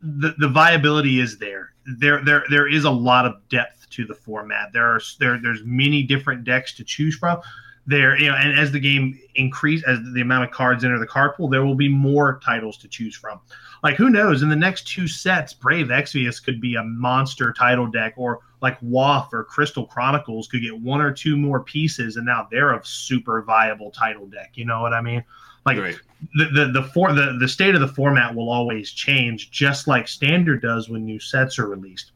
[0.00, 1.74] the the viability is there.
[1.98, 4.72] There there there is a lot of depth to the format.
[4.72, 7.40] There are there there's many different decks to choose from.
[7.88, 11.06] There, you know, and as the game increase, as the amount of cards enter the
[11.06, 13.40] card pool, there will be more titles to choose from.
[13.82, 14.42] Like who knows?
[14.42, 18.80] In the next two sets, Brave Exvius could be a monster title deck, or like
[18.80, 22.84] WOFF or Crystal Chronicles could get one or two more pieces, and now they're a
[22.84, 24.52] super viable title deck.
[24.54, 25.22] You know what I mean?
[25.64, 25.98] Like Right.
[26.34, 30.08] the the the, for, the the state of the format will always change, just like
[30.08, 32.12] standard does when new sets are released.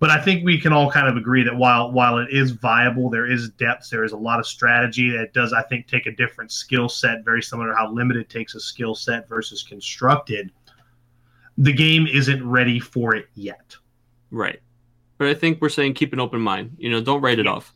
[0.00, 3.10] But I think we can all kind of agree that while while it is viable,
[3.10, 6.12] there is depth, there is a lot of strategy that does, I think, take a
[6.12, 10.52] different skill set, very similar to how limited takes a skill set versus constructed.
[11.56, 13.74] The game isn't ready for it yet.
[14.30, 14.60] Right.
[15.18, 16.76] But I think we're saying keep an open mind.
[16.78, 17.74] You know, don't write it off.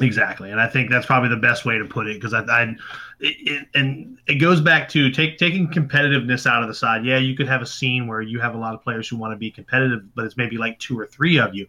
[0.00, 2.62] Exactly, and I think that's probably the best way to put it because I, I
[2.62, 2.76] it,
[3.20, 7.04] it, and it goes back to take taking competitiveness out of the side.
[7.04, 9.32] Yeah, you could have a scene where you have a lot of players who want
[9.32, 11.66] to be competitive, but it's maybe like two or three of you.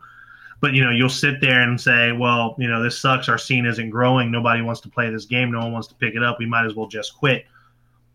[0.61, 3.27] But you know, you'll sit there and say, "Well, you know, this sucks.
[3.27, 4.31] Our scene isn't growing.
[4.31, 5.51] Nobody wants to play this game.
[5.51, 6.39] No one wants to pick it up.
[6.39, 7.45] We might as well just quit."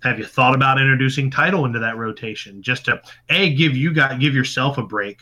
[0.03, 4.21] Have you thought about introducing title into that rotation just to a give you got
[4.21, 5.21] give yourself a break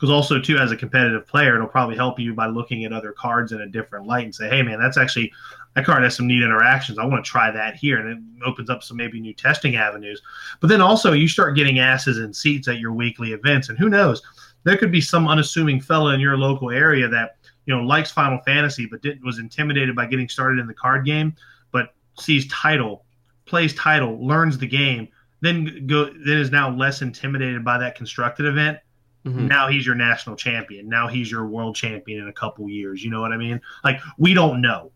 [0.00, 3.12] because also too as a competitive player it'll probably help you by looking at other
[3.12, 5.30] cards in a different light and say hey man that's actually
[5.74, 6.98] that card has some neat interactions.
[6.98, 7.98] I want to try that here.
[7.98, 10.20] And it opens up some maybe new testing avenues.
[10.60, 13.88] But then also you start getting asses in seats at your weekly events and who
[13.88, 14.22] knows?
[14.64, 17.36] There could be some unassuming fella in your local area that
[17.66, 21.04] you know likes final fantasy but didn't was intimidated by getting started in the card
[21.04, 21.34] game
[21.72, 23.04] but sees title
[23.44, 25.06] plays title learns the game
[25.40, 28.78] then go then is now less intimidated by that constructed event
[29.24, 29.48] Mhm.
[29.48, 30.88] now he's your national champion.
[30.88, 33.04] Now he's your world champion in a couple years.
[33.04, 33.60] You know what I mean?
[33.84, 34.92] Like we don't know.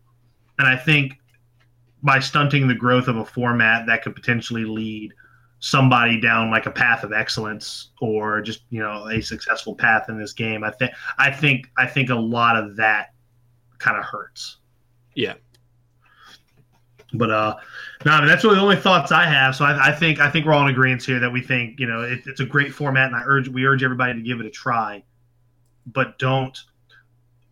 [0.57, 1.19] And I think
[2.01, 5.13] by stunting the growth of a format that could potentially lead
[5.59, 10.19] somebody down like a path of excellence or just, you know, a successful path in
[10.19, 13.13] this game, I think I think I think a lot of that
[13.77, 14.57] kind of hurts.
[15.15, 15.35] Yeah.
[17.17, 17.55] But uh,
[18.05, 19.55] no, I mean, that's really the only thoughts I have.
[19.55, 21.87] So I, I think I think we're all in agreement here that we think you
[21.87, 24.45] know it, it's a great format, and I urge we urge everybody to give it
[24.45, 25.03] a try,
[25.87, 26.57] but don't.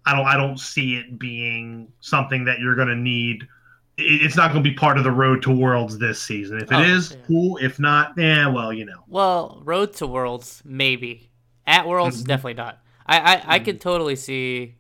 [0.06, 3.44] I don't I don't see it being something that you're going to need.
[3.98, 6.58] It, it's not going to be part of the road to worlds this season.
[6.60, 7.18] If it Oh, is, yeah.
[7.28, 7.58] cool.
[7.62, 9.04] If not, yeah, well, you know.
[9.08, 11.30] Well, Road to Worlds, maybe.
[11.66, 12.28] At Worlds, Mhm.
[12.28, 12.80] definitely not.
[13.06, 14.76] I, I, I could totally see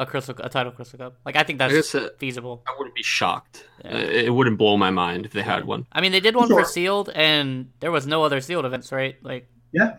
[0.00, 1.18] a crystal a title crystal cup.
[1.24, 2.62] Like I think that's guess, uh, feasible.
[2.66, 3.66] I wouldn't be shocked.
[3.84, 3.92] Yeah.
[3.94, 5.86] Uh, It wouldn't blow my mind if they had one.
[5.92, 6.64] I mean, they did one Sure.
[6.64, 9.16] for sealed, and there was no other sealed events, right?
[9.22, 9.96] Like Yeah,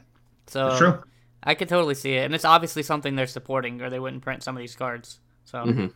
[0.47, 0.67] so.
[0.69, 1.03] that's true.
[1.43, 4.43] I could totally see it, and it's obviously something they're supporting, or they wouldn't print
[4.43, 5.19] some of these cards.
[5.45, 5.93] So Mhm.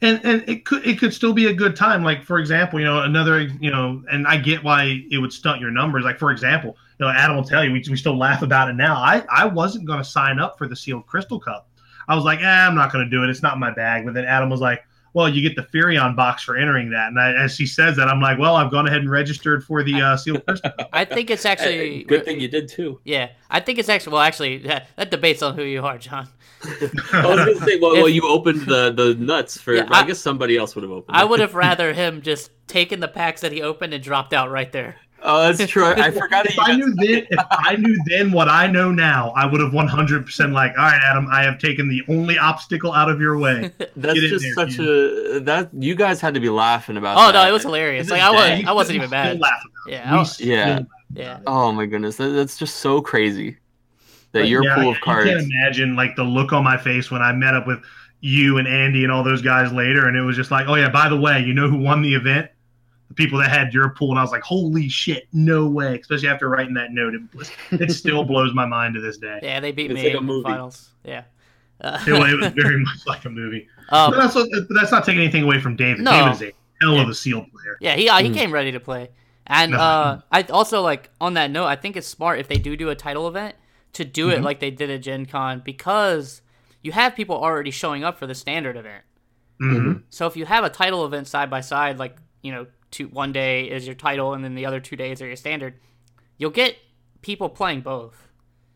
[0.00, 2.86] and and it could it could still be a good time like for example you
[2.86, 6.30] know another you know and i get why it would stunt your numbers like for
[6.30, 9.22] example you know adam will tell you we, we still laugh about it now i
[9.30, 11.68] i wasn't going to sign up for the sealed crystal cup
[12.08, 14.14] i was like eh, i'm not going to do it it's not my bag but
[14.14, 17.32] then adam was like well you get the Furion box for entering that and I,
[17.32, 20.16] as she says that i'm like well i've gone ahead and registered for the uh,
[20.16, 23.00] sealed crystal I think it's actually Good thing you did too.
[23.04, 26.28] Yeah, I think it's actually well, actually that, that debates on who you are, John.
[26.64, 26.68] I
[27.26, 29.74] was gonna say, well, If- well you opened the the nuts for.
[29.74, 31.16] Yeah, I, I- guess somebody else would have opened.
[31.16, 34.50] I would have rather him just taken the packs that he opened and dropped out
[34.50, 34.96] right there.
[35.28, 35.84] Oh, that's true.
[35.84, 36.44] I, I forgot.
[36.44, 39.30] that if you I got- knew then, if I knew then what I know now,
[39.36, 43.10] I would have 100% like, all right, Adam, I have taken the only obstacle out
[43.10, 43.72] of your way.
[43.96, 47.16] That's just there, such a that you guys had to be laughing about.
[47.18, 47.42] Oh that.
[47.42, 48.08] no, it was hilarious.
[48.08, 49.40] Like I was, I wasn't even mad.
[49.88, 50.06] Yeah, it.
[50.06, 50.80] I We was- Yeah.
[51.12, 51.40] yeah.
[51.46, 53.56] Oh my goodness, that, that's just so crazy.
[54.32, 55.28] That your Yeah, pool of cards.
[55.28, 57.80] I can't imagine like the look on my face when I met up with
[58.20, 60.88] you and Andy and all those guys later, and it was just like, oh yeah,
[60.88, 62.50] by the way, you know who won the event?
[63.08, 65.98] The people that had your pool, and I was like, holy shit, no way!
[66.00, 69.38] Especially after writing that note, it, was- it still blows my mind to this day.
[69.42, 70.42] Yeah, they beat It's me like a in the movie.
[70.44, 70.90] finals.
[71.04, 71.22] Yeah.
[71.80, 73.68] Uh, It, was- it was very much like a movie.
[73.90, 76.00] um, But that's, what- but that's not taking anything away from David.
[76.02, 76.10] No.
[76.10, 76.52] David is a
[76.82, 77.76] hell of a seal player.
[77.80, 78.34] Yeah, he uh, he Mm.
[78.34, 79.10] came ready to play.
[79.46, 79.78] And No.
[79.78, 82.88] uh, I also like on that note, I think it's smart if they do do
[82.90, 83.54] a title event
[83.92, 84.44] to do it Mhm.
[84.44, 86.42] like they did at Gen Con because
[86.82, 89.04] you have people already showing up for the standard event.
[89.60, 92.66] hmm So if you have a title event side by side, like you know,
[92.96, 95.74] two one day is your title and then the other two days are your standard,
[96.38, 96.76] you'll get
[97.22, 98.28] people playing both.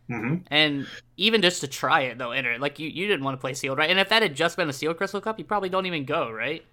[0.09, 2.59] hmm And even just to try it though, enter.
[2.59, 3.91] Like you, you didn't want to play sealed, right?
[3.91, 6.31] And if that had just been a sealed crystal cup, you probably don't even go,
[6.31, 6.65] right?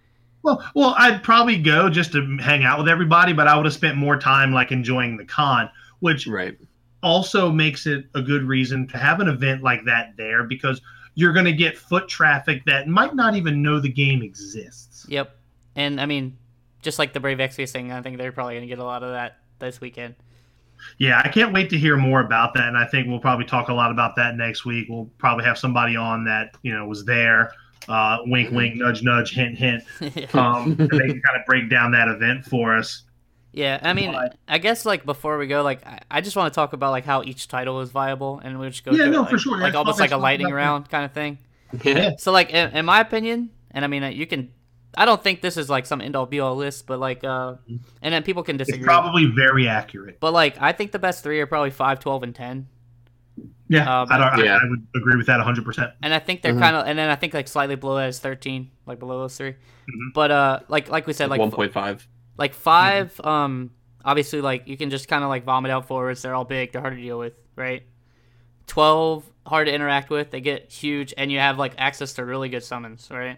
[0.43, 3.73] Well, well, I'd probably go just to hang out with everybody, but I would have
[3.73, 5.69] spent more time like enjoying the con,
[5.99, 6.57] which Right.
[7.03, 10.81] also makes it a good reason to have an event like that there because
[11.15, 15.07] you're going to get foot traffic that might not even know the game exists.
[15.07, 15.35] Yep.
[15.75, 16.37] And I mean,
[16.87, 19.11] just like the Brave Exvius thing, I think they're probably gonna get a lot of
[19.11, 20.15] that this weekend.
[20.99, 23.67] Yeah, I can't wait to hear more about that, and I think we'll probably talk
[23.67, 24.87] a lot about that next week.
[24.89, 27.51] We'll probably have somebody on that you know was there.
[27.89, 29.83] Uh, wink, wink, nudge, nudge, hint, hint.
[30.33, 33.03] Um, and they can kind of break down that event for us.
[33.53, 36.53] Yeah, I mean, But- I guess like before we go, like I, I just want
[36.53, 39.11] to talk about like how each title is viable, and we'll just go Yeah, through
[39.11, 39.53] no, it, for like, sure.
[39.57, 41.37] like That's almost like a lightning round kind of thing.
[41.83, 42.11] Yeah.
[42.17, 44.51] So like in, in my opinion, and I mean uh, you can,
[44.97, 47.55] I don't think this is like some end all be all list, but like, uh,
[48.01, 48.79] and then people can disagree.
[48.79, 50.19] It's probably very accurate.
[50.19, 52.67] but like I think the best three are probably 5, 12, and ten,
[53.69, 54.55] Yeah, Um, I, don't, Yeah.
[54.55, 55.63] I, I would agree with that 100.
[55.65, 56.59] percent and I think they're Mhm.
[56.61, 59.37] kind of, and then I think like slightly below that is thirteen, like below those
[59.37, 60.13] 3 Mhm.
[60.13, 62.07] But uh, like like we said, like one point five.
[62.37, 63.71] Like 5 um,
[64.05, 66.21] obviously like you can just kind of like vomit out forwards.
[66.23, 66.71] They're all big.
[66.71, 67.83] They're hard to deal with, right?
[68.67, 70.31] Twelve hard to interact with.
[70.31, 73.37] They get huge, and you have like access to really good summons, right?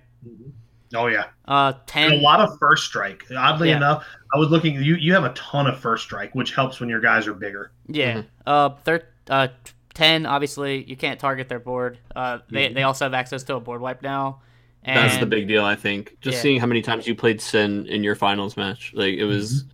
[0.96, 2.12] Oh yeah, Uh, and ten.
[2.14, 3.24] a lot of first strike.
[3.36, 3.78] Oddly Yeah.
[3.78, 4.76] enough, I was looking.
[4.82, 7.72] You you have a ton of first strike, which helps when your guys are bigger.
[7.88, 8.14] Yeah.
[8.18, 8.26] Mhm.
[8.48, 9.50] Uh, thir- uh,
[9.94, 10.26] ten.
[10.26, 12.00] Obviously, you can't target their board.
[12.16, 14.42] Uh, they they also have access to a board wipe now.
[14.84, 16.18] And That's the big deal, I think.
[16.22, 16.42] Just Yeah.
[16.42, 19.66] seeing how many times you played Sin in your finals match, like it was,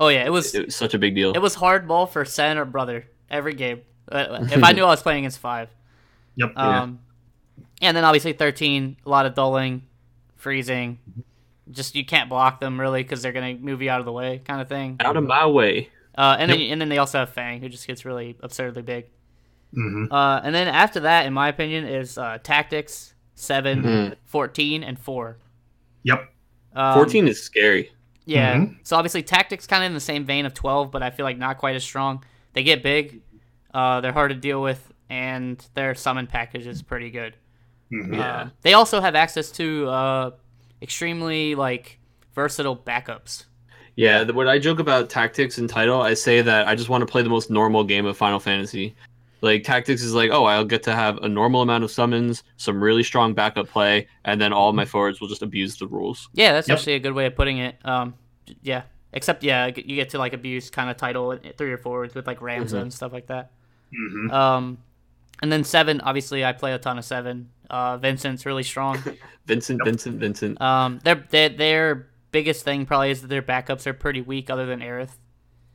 [0.00, 1.32] Oh yeah, it was it was such a big deal.
[1.32, 3.82] it was hardball for Sen or brother every game.
[4.10, 5.68] Uh, if I knew I was playing against five.
[6.36, 6.52] Yep.
[6.56, 6.80] Yeah.
[6.82, 6.98] Um,
[7.80, 9.84] and then obviously thirteen, a lot of dulling,
[10.42, 10.98] freezing.
[11.70, 14.42] Just you can't block them really because they're gonna move you out of the way,
[14.44, 14.96] kind of thing.
[15.00, 15.88] Out of my way.
[16.18, 19.06] Uh, and then and then they also have Fang, who just gets really absurdly big.
[19.72, 24.16] hmm Uh, and then after that, in my opinion, is uh, tactics 7, Mhm.
[24.26, 25.38] 14, and four.
[26.02, 26.28] Yep.
[26.74, 27.92] Um, Fourteen is scary.
[28.26, 28.56] Yeah.
[28.56, 28.76] Mhm.
[28.82, 31.38] So obviously tactics kind of in the same vein of 12, but I feel like
[31.38, 32.22] not quite as strong.
[32.52, 33.20] They get big.
[33.72, 37.36] Uh, they're hard to deal with, and their summon package is pretty good.
[37.92, 38.20] Hmm Yeah.
[38.36, 40.30] Uh, they also have access to uh,
[40.80, 41.98] extremely like
[42.34, 43.44] versatile backups.
[43.96, 47.02] Yeah, the, when I joke about tactics and title, I say that I just want
[47.02, 48.94] to play the most normal game of Final Fantasy.
[49.42, 52.82] Like tactics is like, oh, I'll get to have a normal amount of summons, some
[52.82, 56.28] really strong backup play, and then all my forwards will just abuse the rules.
[56.32, 56.78] Yeah, that's Yep.
[56.78, 57.76] actually a good way of putting it.
[57.84, 58.14] Um,
[58.62, 58.82] yeah.
[59.12, 62.38] Except yeah, you get to like abuse kind of title through your forwards with like
[62.40, 62.82] Ramza Mhm.
[62.82, 63.50] and stuff like that.
[63.94, 64.78] hmm Um,
[65.42, 67.50] and then seven, obviously, I play a ton of seven.
[67.68, 68.98] Uh, Vincent's really strong.
[69.46, 69.86] Vincent, Yep.
[69.86, 70.60] Vincent, Vincent.
[70.60, 74.64] Um, their their their biggest thing probably is that their backups are pretty weak, other
[74.66, 75.10] than Aerith.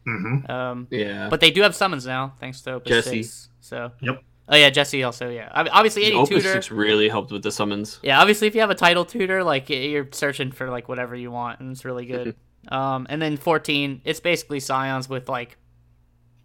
[0.05, 1.29] hmm Um, Yeah.
[1.29, 3.23] but they do have summons now, thanks to Opus Jesse.
[3.23, 3.49] Six.
[3.59, 4.23] So Yep.
[4.49, 5.29] Oh yeah, Jesse also.
[5.29, 6.53] Yeah, I obviously any Opus tutor.
[6.53, 7.99] Six really helped with the summons.
[8.01, 11.31] Yeah, obviously if you have a title tutor, like you're searching for like whatever you
[11.31, 12.35] want, and it's really good.
[12.69, 15.57] um, and then 14, it's basically Scions with like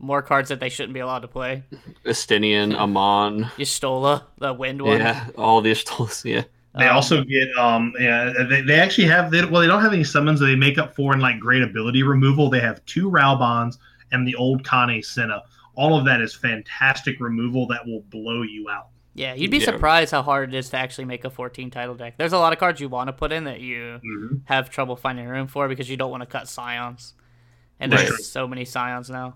[0.02, 1.62] more cards that they shouldn't be allowed to play.
[2.04, 3.44] Estinian, Amon.
[3.56, 4.98] Y'shtola, the wind one.
[4.98, 6.24] Yeah, all the Ishtols.
[6.24, 6.42] Yeah.
[6.76, 9.92] They Um, also get um yeah they, they actually have they, well they don't have
[9.92, 12.50] any summons that they make up for in like great ability removal.
[12.50, 13.76] They have two Raubahns
[14.10, 15.42] and the old Kan-E-Senna.
[15.74, 18.88] All of that is fantastic removal that will blow you out.
[19.14, 19.66] Yeah, you'd be Yeah.
[19.66, 22.14] surprised how hard it is to actually make a 14 title deck.
[22.16, 24.36] There's a lot of cards you want to put in that you Mm-hmm.
[24.46, 27.12] have trouble finding room for because you don't want to cut Scions.
[27.78, 28.06] And Right.
[28.08, 29.34] there's so many Scions now.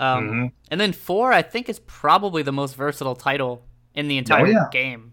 [0.00, 0.52] Um, Mhm.
[0.70, 3.62] And then four, I think, is probably the most versatile title
[3.94, 4.66] in the entire yeah.
[4.72, 5.12] game.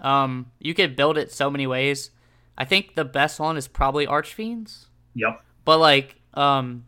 [0.00, 2.10] Um, you could build it so many ways.
[2.56, 5.42] I think the best one is probably Archfiends, Yep.
[5.64, 6.84] but like um,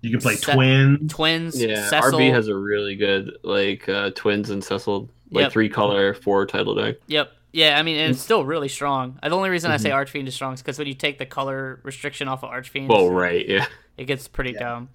[0.00, 1.12] You can play Se- twins.
[1.12, 1.86] twins, Yeah.
[1.88, 2.18] Cecil.
[2.18, 5.52] RB has a really good like uh, twins and Cecil like Yep.
[5.52, 6.96] three color four title deck.
[7.06, 7.30] Yep.
[7.52, 9.18] Yeah, I mean, and it's still really strong.
[9.22, 9.96] The only reason I say Mm-hmm.
[9.96, 13.10] Archfiend is strong is because when you take the color restriction off of Archfiend, Well,
[13.10, 13.46] right.
[13.46, 13.66] Yeah.
[13.98, 14.60] it gets pretty Yeah.
[14.60, 14.88] dumb.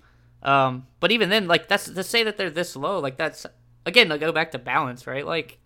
[0.45, 3.45] Um, but even then, like that's to say that they're this low, like that's
[3.85, 5.25] again, I go back to balance, right?
[5.25, 5.57] Like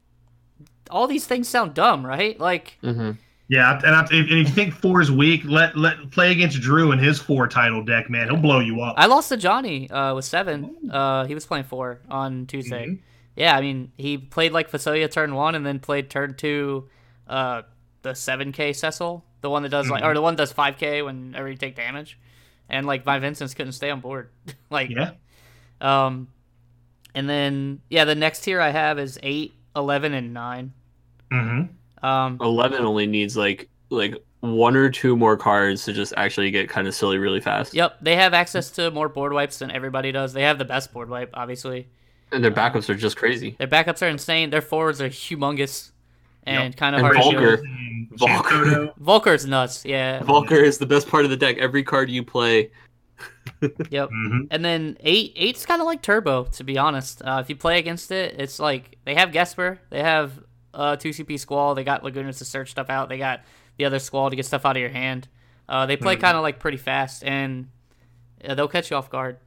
[0.89, 2.39] all these things sound dumb, right?
[2.39, 3.11] Like hmm
[3.49, 6.61] Yeah, and, I, if, and if you think four is weak, let let play against
[6.61, 8.29] Drew and his four title deck, man.
[8.29, 8.95] He'll blow you up.
[8.97, 10.89] I lost to Johnny uh, with seven.
[10.91, 12.87] Uh, he was playing four on Tuesday.
[12.87, 12.99] Mhm.
[13.35, 16.89] Yeah, I mean, he played like Fasolia turn one, and then played turn two,
[17.27, 17.63] uh,
[18.01, 20.77] the seven K Cecil, the one that does like, or the one that does five
[20.77, 22.17] K whenever you take damage,
[22.69, 24.29] and like my Vincent's couldn't stay on board,
[24.69, 25.11] like yeah.
[25.81, 26.27] um,
[27.15, 30.73] and then yeah, the next tier I have is eight, 11, and nine.
[31.31, 32.05] mm-hmm.
[32.05, 36.69] Um, Eleven only needs like like one or two more cards to just actually get
[36.69, 37.73] kind of silly really fast.
[37.73, 40.31] yep, they have access to more board wipes than everybody does.
[40.31, 41.87] They have the best board wipe, obviously.
[42.31, 43.55] And their backups are just crazy.
[43.57, 44.49] Their backups are insane.
[44.51, 45.91] Their forwards are humongous
[46.43, 46.77] and Yep.
[46.77, 47.57] kind of And hard to
[48.05, 48.59] deal Volker.
[48.59, 48.73] with.
[48.73, 48.93] Volker.
[49.35, 50.23] Volker's nuts, yeah.
[50.23, 51.57] Volker is the best part of the deck.
[51.57, 52.71] Every card you play.
[53.89, 54.09] Yep.
[54.09, 57.21] hmm And then eight, eight's kind of like Turbo, to be honest.
[57.21, 60.39] Uh, if you play against it, it's like they have Gesper, they have
[60.73, 63.41] uh, 2CP Squall, they got Lagunas to search stuff out, they got
[63.77, 65.27] the other Squall to get stuff out of your hand.
[65.67, 66.21] Uh, they play Mhm.
[66.21, 67.67] kind of like pretty fast, and
[68.47, 69.37] uh, they'll catch you off guard.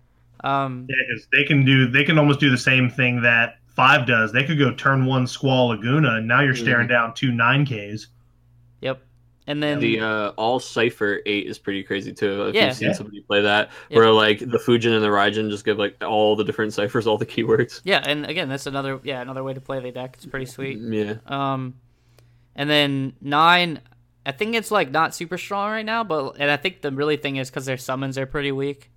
[0.44, 4.06] Um, Yeah, because they can do they can almost do the same thing that five
[4.06, 4.32] does.
[4.32, 8.08] They could go turn one Squall Laguna, and now you're staring down two nine Ks.
[9.46, 9.52] Yep.
[9.54, 12.46] And then The uh, all cipher eight is pretty crazy too.
[12.48, 12.66] If Yeah.
[12.68, 12.94] you've seen Yeah.
[12.94, 13.98] somebody play that, Yeah.
[13.98, 17.18] where like the Fujin and the Raijin just give like all the different ciphers, all
[17.18, 17.80] the keywords.
[17.84, 20.14] yeah, and again, that's another yeah another way to play the deck.
[20.16, 20.78] It's pretty sweet.
[20.78, 21.14] Yeah.
[21.26, 21.74] Um,
[22.54, 23.80] and then nine,
[24.24, 27.16] I think it's like not super strong right now, but and I think the really
[27.16, 28.90] thing is because their summons are pretty weak.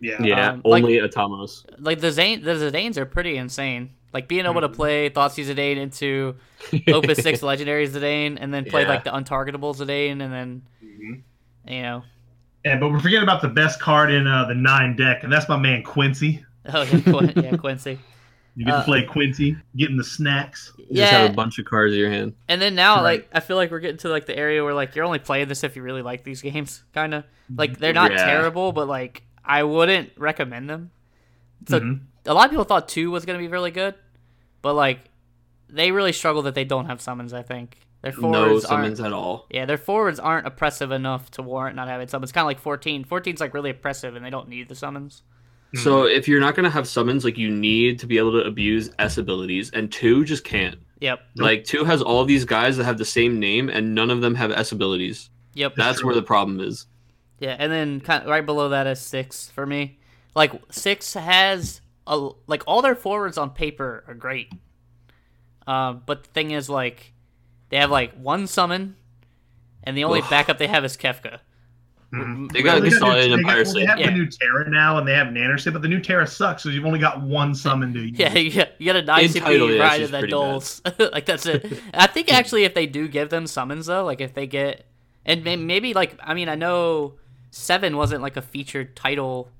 [0.00, 0.22] Yeah.
[0.22, 0.50] Yeah.
[0.50, 1.64] Um, like- only Atomos.
[1.78, 3.90] Like the Zane, the Zidanes are pretty insane.
[4.16, 4.76] Like being able to Mm-hmm.
[4.76, 6.36] play Thoughtseize Zidane into
[6.88, 8.88] Opus Six Legendary Zidane, and then play Yeah.
[8.88, 11.20] like the untargetable Zidane, and then Mhm.
[11.68, 12.02] you know,
[12.64, 15.50] And but we're forgetting about the best card in uh, the nine deck, and that's
[15.50, 16.42] my man Quincy.
[16.72, 17.98] oh yeah, Quin- yeah Quincy.
[18.58, 20.72] You get Uh, to play Quincy, getting the snacks.
[20.78, 21.18] You just Yeah.
[21.18, 22.32] have a bunch of cards in your hand.
[22.48, 23.02] And then now, Right.
[23.20, 25.48] like, I feel like we're getting to like the area where like you're only playing
[25.48, 27.24] this if you really like these games, kind of.
[27.54, 28.24] Like they're not Yeah.
[28.24, 30.90] terrible, but like I wouldn't recommend them.
[31.68, 32.00] So Mhm.
[32.24, 33.94] a lot of people thought two was gonna be really good,
[34.66, 34.98] but like
[35.68, 37.32] they really struggle that they don't have summons.
[37.32, 39.12] I think their No forwards summons aren't.
[39.12, 39.46] at all.
[39.48, 42.32] Yeah, their forwards aren't oppressive enough to warrant not having summons.
[42.32, 43.04] Kind of like 14.
[43.04, 45.22] 14's like really oppressive, and they don't need the summons.
[45.74, 48.90] So if you're not gonna have summons, like you need to be able to abuse
[48.98, 50.78] S abilities, and two just can't.
[51.00, 54.20] Yep, Like two has all these guys that have the same name, and none of
[54.20, 55.30] them have S abilities.
[55.54, 55.74] yep.
[55.76, 56.86] That's where the problem is.
[57.38, 59.98] Yeah, and then kind of right below that is six for me.
[60.34, 64.52] Like six has a like all their forwards on paper are great.
[65.66, 67.12] Um, but the thing is, like,
[67.70, 68.96] they have like one summon,
[69.82, 70.30] and the only Ugh.
[70.30, 71.40] backup they have is Kefka.
[72.14, 72.52] Mhm.
[72.52, 74.06] They got Well, Gasolian new- and they got- Empire well, They have Yeah.
[74.06, 76.86] the new Terra now, and they have Nannership, but the new Terra sucks because you've
[76.86, 78.16] only got one summon to use.
[78.16, 80.30] Yeah, you got, you got a nine In CP title, yeah, right she's that pretty
[80.30, 80.80] doles.
[80.98, 81.66] like that's it.
[81.94, 84.86] I think actually, if they do give them summons though, like if they get,
[85.24, 87.14] and maybe like I mean I know
[87.50, 89.50] seven wasn't like a featured title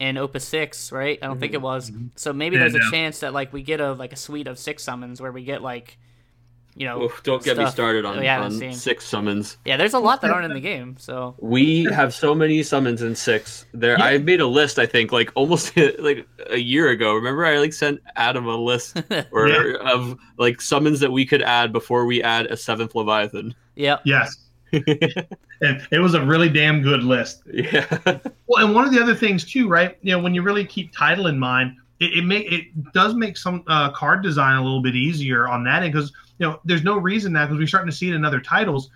[0.00, 1.18] in Opus six, right?
[1.22, 1.90] I don't think it was.
[1.90, 2.06] Mm-hmm.
[2.16, 2.90] So maybe Yeah, there's a no.
[2.90, 5.60] chance that like we get a like a suite of six summons where we get
[5.62, 5.98] like,
[6.76, 9.56] you know, Oof, don't get me started on, oh, on six summons.
[9.64, 9.76] yeah.
[9.76, 10.94] There's a lot that aren't in the game.
[11.00, 13.66] So We have so many summons in six.
[13.74, 14.04] There, Yeah.
[14.04, 14.78] I made a list.
[14.78, 17.14] I think like almost like a year ago.
[17.14, 19.74] Remember, I like sent Adam a list or Yeah.
[19.92, 23.56] of like summons that we could add before we add a seventh Leviathan.
[23.74, 23.98] Yeah.
[24.04, 24.36] Yes.
[24.72, 27.42] And it was a really damn good list.
[27.52, 27.86] yeah,
[28.46, 29.96] Well, and one of the other things too, right?
[30.02, 33.36] You know, when you really keep title in mind, it, it make it does make
[33.36, 36.84] some uh, card design a little bit easier on that end because you know there's
[36.84, 38.90] no reason now because we're starting to see it in other titles.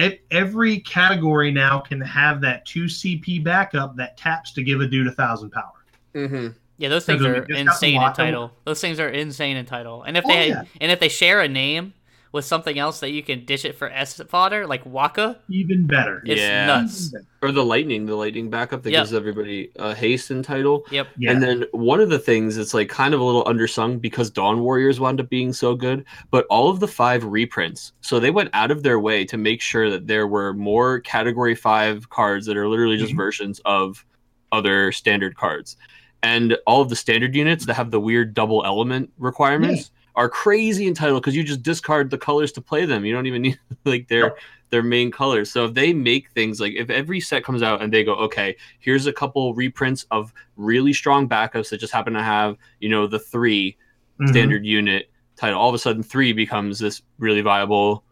[0.00, 4.86] E- Every category now can have that two CP backup that taps to give a
[4.86, 5.72] dude a thousand power.
[6.14, 6.48] mm-hmm.
[6.80, 8.52] Yeah, those things are insane in title.
[8.64, 10.04] Those things are insane in title.
[10.04, 10.62] And if Oh, they yeah.
[10.80, 11.92] and if they share a name
[12.32, 16.22] with something else that you can dish it for S fodder, like Wakka, Even better.
[16.26, 16.66] it's Yeah.
[16.66, 17.14] nuts.
[17.40, 19.00] or the lightning, the lightning backup that Yep.
[19.02, 20.84] gives everybody a haste in title.
[20.90, 21.06] Yep.
[21.18, 21.30] Yeah.
[21.30, 24.60] And then one of the things that's like kind of a little undersung because Dawn
[24.60, 27.92] Warriors wound up being so good, but all of the five reprints.
[28.00, 31.54] So they went out of their way to make sure that there were more category
[31.54, 33.18] five cards that are literally just Mhm.
[33.18, 34.04] versions of
[34.50, 35.76] other standard cards.
[36.24, 40.86] And all of the standard units that have the weird double element requirements are crazy
[40.88, 43.04] in title because you just discard the colors to play them.
[43.04, 44.38] You don't even need like their Yep.
[44.70, 45.50] their main colors.
[45.50, 48.56] So if they make things like if every set comes out and they go, okay,
[48.80, 53.06] here's a couple reprints of really strong backups that just happen to have, you know,
[53.06, 53.76] the 3
[54.20, 54.28] Mhm.
[54.28, 55.58] standard unit title.
[55.60, 58.02] All of a sudden, three becomes this really viable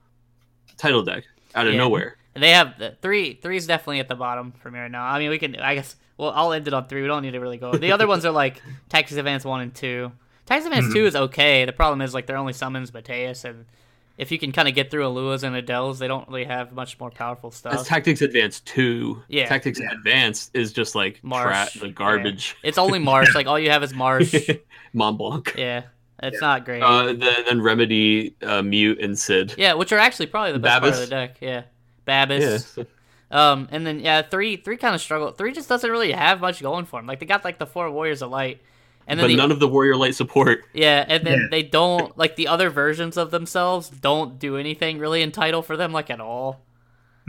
[0.76, 1.24] title deck
[1.56, 1.78] out of Yeah.
[1.80, 2.16] nowhere.
[2.34, 3.34] They have the three.
[3.34, 5.04] Three's definitely at the bottom for me right now.
[5.04, 5.56] I mean, we can.
[5.56, 5.96] I guess.
[6.18, 7.02] Well, I'll end it on three.
[7.02, 7.72] We don't need to really go.
[7.76, 10.12] The other ones are like Tactics Advance one and two.
[10.46, 10.92] Tactics Advance Mhm.
[10.94, 11.64] two is okay.
[11.64, 13.66] The problem is like they're only summons Mateus, and
[14.16, 16.98] if you can kind of get through Aluas and Adels, they don't really have much
[16.98, 17.72] more powerful stuff.
[17.74, 19.22] That's Tactics Advanced 2.
[19.28, 19.46] Yeah.
[19.46, 22.56] Tactics Advanced is just like Marche, tra- the garbage.
[22.62, 23.34] it's only Marche.
[23.34, 24.32] like all you have is Marche.
[24.94, 25.54] Montblanc.
[25.56, 25.82] yeah,
[26.22, 26.82] it's not great.
[26.82, 29.54] Uh, then, then Remedi, uh, Mewt, and Cid.
[29.58, 31.36] yeah, which are actually probably the best part of the deck.
[31.40, 31.62] Yeah,
[32.06, 32.76] Babus.
[32.78, 32.84] Yeah.
[33.28, 35.32] Um, and then yeah, three three kind of struggle.
[35.32, 37.06] Three just doesn't really have much going for him.
[37.06, 38.60] Like they got like the four Warriors of Light,
[39.06, 40.64] and then but the, none of the Warrior Light support.
[40.74, 41.46] yeah, and then Yeah.
[41.50, 45.76] they don't like the other versions of themselves don't do anything really in title for
[45.76, 46.64] them like at all.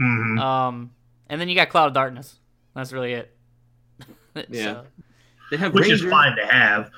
[0.00, 0.38] Mhm.
[0.40, 0.90] Um,
[1.28, 2.38] and then you got Cloud of Darkness.
[2.74, 3.34] That's really it.
[4.50, 4.64] Yeah.
[4.64, 4.84] So,
[5.50, 6.90] They have which is fine to have.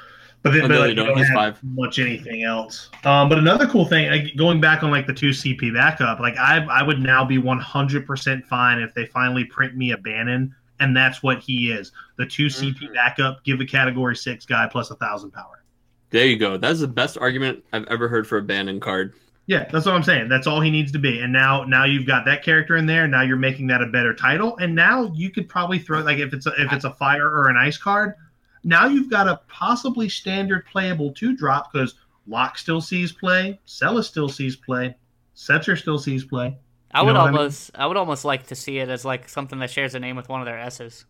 [0.43, 1.07] But then Oh, but, no, like, they you don't.
[1.09, 1.59] don't have five.
[1.63, 2.89] much anything else.
[3.05, 6.37] Um, but another cool thing, like, going back on like the two CP backup, like
[6.39, 9.99] I I would now be one hundred percent fine if they finally print me a
[9.99, 11.93] Banon, and that's what he is.
[12.17, 12.95] The two CP Mhm.
[12.95, 15.63] backup, give a category six guy plus a thousand power.
[16.11, 16.57] There you go.
[16.57, 19.15] That's the best argument I've ever heard for a Banon card.
[19.47, 20.29] Yeah, that's what I'm saying.
[20.29, 21.21] That's all he needs to be.
[21.21, 23.07] And now now you've got that character in there.
[23.09, 24.57] Now you're making that a better title.
[24.59, 27.49] And now you could probably throw like if it's a, if it's a fire or
[27.49, 28.15] an ice card,
[28.63, 31.95] Now you've got a possibly standard playable two drop because
[32.27, 34.95] Locke still sees play, Celes still sees play,
[35.35, 36.57] Setzer still sees play.
[36.93, 37.39] I You would know what I mean?
[37.39, 40.17] almost, I, would almost like to see it as like something that shares a name
[40.17, 41.05] with one of their S's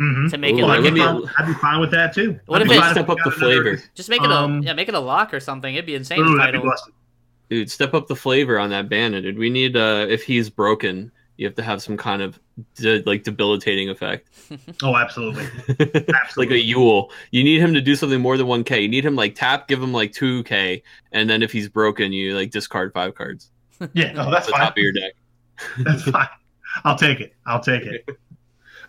[0.00, 0.28] Mm-hmm.
[0.28, 2.38] to make Ooh, it like I'd, be fine, I'd be fine with that too.
[2.46, 3.82] What I'd if be it- Step up the got another- flavor.
[3.96, 5.74] just make it Um, a yeah, make it a lock or something.
[5.74, 6.20] It'd be insane.
[6.20, 6.92] Ooh, if that'd be title.
[7.50, 9.24] Dude, step up the flavor on that bandit.
[9.24, 9.38] Dude.
[9.38, 12.38] We need uh if he's broken, you have to have some kind of
[12.76, 14.28] de- like debilitating effect.
[14.84, 15.46] Oh, absolutely.
[15.68, 15.84] absolutely.
[15.96, 16.60] like a Absolutely.
[16.60, 17.10] Yule.
[17.32, 18.80] You need him to do something more than 1k.
[18.82, 22.36] You need him like tap, give him like 2k, and then if he's broken, you
[22.36, 23.50] like discard five cards
[23.92, 24.60] Yeah, no, that's the fine.
[24.62, 25.12] top of your deck.
[25.80, 26.28] That's fine.
[26.84, 27.34] I'll take it.
[27.46, 28.08] I'll take it.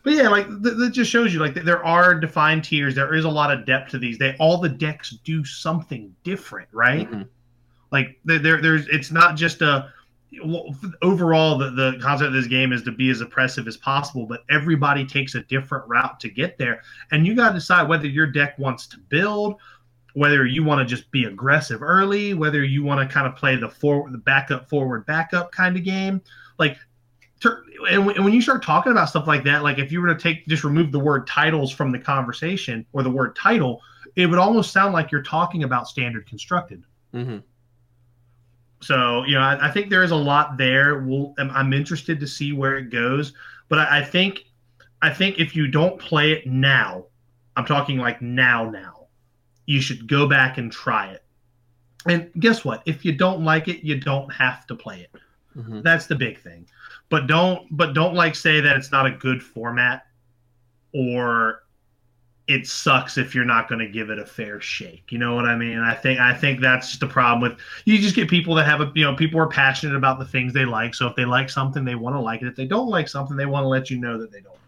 [0.02, 2.96] But yeah, like th- that just shows you like th- there are defined tiers.
[2.96, 4.18] There is a lot of depth to these.
[4.18, 7.12] They all the decks do something different, right?
[7.12, 7.28] Mhm.
[7.92, 9.92] Like there, there there's it's not just a
[10.46, 14.26] well, overall the, the concept of this game is to be as oppressive as possible
[14.28, 16.82] but everybody takes a different route to get there
[17.12, 19.56] and you got to decide whether your deck wants to build
[20.14, 23.56] whether you want to just be aggressive early whether you want to kind of play
[23.56, 26.22] the forward the backup forward backup kind of game
[26.58, 26.78] like
[27.90, 30.46] and when you start talking about stuff like that like if you were to take
[30.48, 33.82] just remove the word titles from the conversation or the word title
[34.16, 36.84] it would almost sound like you're talking about standard constructed
[37.14, 37.44] Mhm.
[38.82, 41.00] so you know, I, I think there is a lot there.
[41.00, 43.34] We'll, I'm, I'm interested to see where it goes,
[43.68, 44.46] but I, I think,
[45.02, 47.06] I think if you don't play it now,
[47.56, 48.99] I'm talking like now, now,
[49.70, 51.24] you should go back and try it.
[52.08, 52.82] And guess what?
[52.88, 55.22] If you don't like it, you don't have to play it.
[55.56, 55.84] Mhm.
[55.84, 56.66] That's the big thing.
[57.10, 60.08] But don't, but don't like say that it's not a good format,
[60.92, 61.66] or
[62.48, 65.12] it sucks if you're not going to give it a fair shake.
[65.12, 65.78] You know what I mean?
[65.78, 68.00] I think I think that's just the problem with you.
[68.00, 70.66] Just get people that have a you know people are passionate about the things they
[70.66, 70.96] like.
[70.96, 72.48] So if they like something, they want to like it.
[72.48, 74.56] If they don't like something, they want to let you know that they don't like
[74.56, 74.58] it.
[74.58, 74.59] So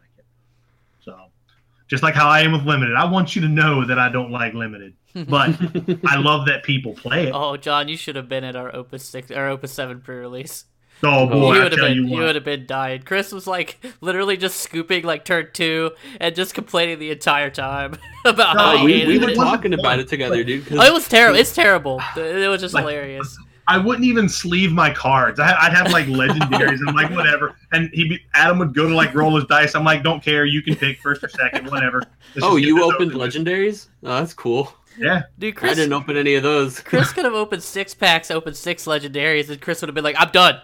[1.92, 4.32] just like how I am with limited, I want you to know that I don't
[4.32, 5.50] like limited, but
[6.08, 7.32] I love that people play it.
[7.36, 10.66] Oh, John, you should have been at our Opus six or Opus seven pre-release.
[11.04, 13.02] Oh, oh boy, you would have been, you you, would have been dying.
[13.02, 17.96] Chris was like literally just scooping like turn two and just complaining the entire time
[18.26, 19.36] about No, how Oh, he we, hated we were it.
[19.36, 20.66] talking about it together, dude.
[20.72, 21.40] Oh, it was terrible.
[21.40, 22.02] It's terrible.
[22.16, 23.38] It was just Like- hilarious.
[23.68, 25.40] I wouldn't even sleeve my cards.
[25.40, 27.56] I, I'd have like legendaries and I'm like whatever.
[27.72, 29.76] And he be, Adam would go to like roll his dice.
[29.76, 30.46] I'm like, don't care.
[30.46, 32.00] You can pick first or second, whatever.
[32.36, 33.34] Let's oh, you opened over with.
[33.34, 33.88] legendaries?
[34.04, 34.74] Oh, that's cool.
[34.98, 36.82] Yeah, Dude, Chris, I didn't open any of those.
[36.82, 40.18] Chris could have opened six packs, opened six legendaries, and Chris would have been like,
[40.20, 40.60] "I'm done.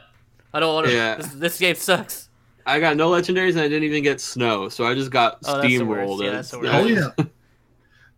[0.54, 0.94] I don't want to.
[0.94, 1.16] Yeah.
[1.16, 2.28] This, this game sucks."
[2.66, 5.62] I got no legendaries and I didn't even get snow, so I just got Oh,
[5.62, 6.10] that's the worst.
[6.12, 6.20] steamrolled.
[6.20, 6.74] Yeah, and- that's the worst.
[6.74, 7.10] Oh yeah,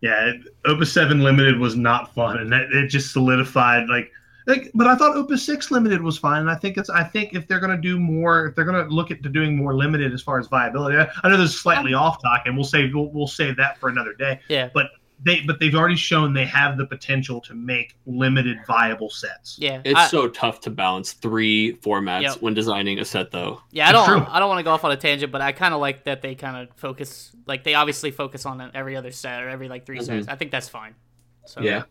[0.00, 0.32] yeah.
[0.64, 4.10] Opus Seven Limited was not fun, and that, it just solidified like.
[4.46, 6.90] Like, but I thought Opus Six Limited was fine, and I think it's.
[6.90, 9.28] I think if they're going to do more, if they're going to look at to
[9.28, 12.42] doing more limited as far as viability, I, I know this is slightly off topic,
[12.46, 14.40] and we'll save we'll, we'll save that for another day.
[14.48, 14.86] Yeah, But
[15.22, 19.58] They but they've already shown they have the potential to make limited viable sets.
[19.60, 19.82] yeah.
[19.84, 22.36] It's I, so tough to balance three formats Yep.
[22.42, 23.60] when designing a set, though.
[23.70, 24.06] yeah, I don't.
[24.06, 24.24] true.
[24.26, 26.22] I don't want to go off on a tangent, but I kind of like that
[26.22, 27.30] they kind of focus.
[27.46, 30.04] Like they obviously focus on every other set or every like 3 Mhm.
[30.06, 30.28] sets.
[30.28, 30.94] I think that's fine.
[31.44, 31.82] So Yeah.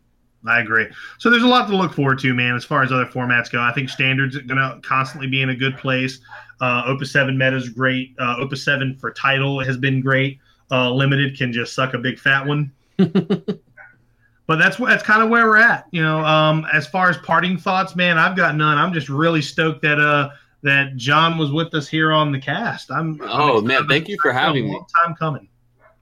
[0.47, 0.87] I agree.
[1.17, 3.59] So there's a lot to look forward to, man, as far as other formats go.
[3.61, 6.19] I think standards are going to constantly be in a good place.
[6.61, 8.15] Uh, Opus 7 meta is great.
[8.19, 10.39] Uh, Opus 7 for title has been great.
[10.71, 12.71] Uh, limited can just suck a big fat one.
[12.97, 15.85] but that's what that's kind of where we're at.
[15.91, 18.77] You know, um, as far as parting thoughts, man, I've got none.
[18.77, 20.29] I'm just really stoked that uh
[20.63, 22.91] that John was with us here on the cast.
[22.91, 24.71] I'm I'm Oh, man, thank you for It's been a having me.
[24.73, 25.47] long Time coming.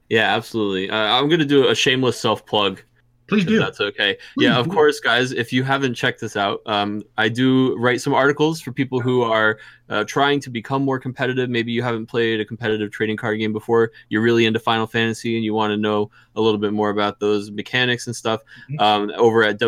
[0.08, 0.90] Yeah, absolutely.
[0.90, 2.82] Uh, I'm going to do a shameless self plug.
[3.28, 3.58] Please do.
[3.58, 4.16] that's okay.
[4.38, 4.72] Yeah, of do.
[4.72, 5.32] course, guys.
[5.32, 9.22] If you haven't checked this out, um, I do write some articles for people who
[9.22, 9.58] are
[9.90, 11.50] uh, trying to become more competitive.
[11.50, 13.92] Maybe you haven't played a competitive trading card game before.
[14.08, 17.20] You're really into Final Fantasy and you want to know a little bit more about
[17.20, 18.40] those mechanics and stuff.
[18.70, 18.80] Mhm.
[18.80, 19.58] Um, over at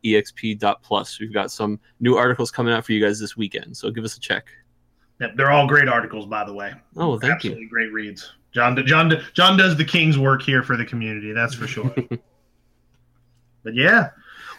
[0.00, 3.76] www.exp.plus, we've got some new articles coming out for you guys this weekend.
[3.76, 4.48] So give us a check.
[5.20, 6.72] Yep, they're all great articles, by the way.
[6.96, 7.50] Oh, thank you.
[7.50, 8.32] Absolutely great reads.
[8.52, 11.32] John, John, John does the king's work here for the community.
[11.32, 11.94] That's for sure.
[13.62, 14.10] but yeah,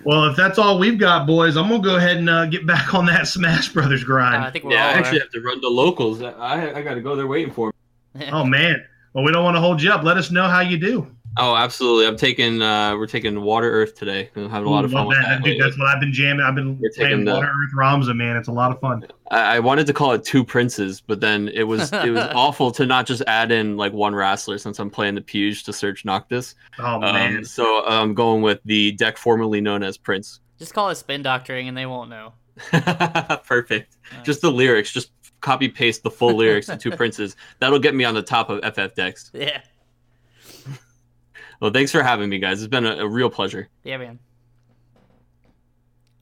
[0.03, 2.93] well, if that's all we've got, boys, I'm gonna go ahead and uh, get back
[2.93, 4.43] on that Smash Brothers uh, grind.
[4.43, 4.77] I think we're you.
[4.77, 4.99] Yeah, I all.
[4.99, 6.21] actually have to run to locals.
[6.21, 7.71] I, I got to go there waiting for
[8.15, 8.27] me.
[8.31, 8.83] oh man,
[9.13, 10.03] well, we don't want to hold you up.
[10.03, 11.07] Let us know how you do.
[11.37, 12.07] Oh, absolutely.
[12.07, 12.61] I'm taking.
[12.61, 14.29] Uh, we're taking Water Earth today.
[14.35, 15.27] I'm having a lot of fun love with that.
[15.39, 15.43] that.
[15.43, 16.45] Dude, that's what I've been jamming.
[16.45, 18.35] I've been You're playing taking the- Water Earth Ramza, man.
[18.35, 19.05] It's a lot of fun.
[19.31, 22.69] I, I wanted to call it two princes, but then it was it was awful
[22.71, 26.03] to not just add in like one wrestler since I'm playing the Puge to search
[26.03, 26.55] Noctis.
[26.79, 30.41] Oh Um, man, so I'm going with the deck formerly known as Prince.
[30.59, 32.33] Just call it spin doctoring, and they won't know.
[33.45, 33.95] Perfect.
[34.15, 34.91] Uh, Just the lyrics.
[34.91, 37.35] Just copy paste the full lyrics to two princes.
[37.59, 39.31] That'll get me on the top of FF decks.
[39.33, 39.61] yeah.
[41.61, 42.61] Well, thanks for having me, guys.
[42.61, 43.69] It's been a, a real pleasure.
[43.83, 44.19] Yeah, man.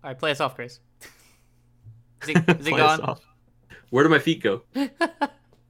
[0.04, 0.80] All right, play us off, Chris.
[2.22, 3.10] Is he, is he Play us gone?
[3.10, 3.22] off.
[3.90, 4.64] Where do my feet go?
[4.74, 5.00] what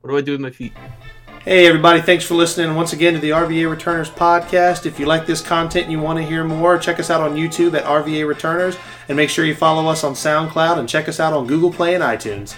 [0.08, 0.74] do I do with my feet?
[1.44, 4.86] Hey, everybody, thanks for listening once again to the RVA Returners podcast.
[4.86, 7.38] If you like this content and you want to hear more, check us out on
[7.38, 8.76] YouTube at RVA Returners
[9.08, 11.96] and make sure you follow us on SoundCloud and check us out on Google Play
[11.96, 12.56] and iTunes.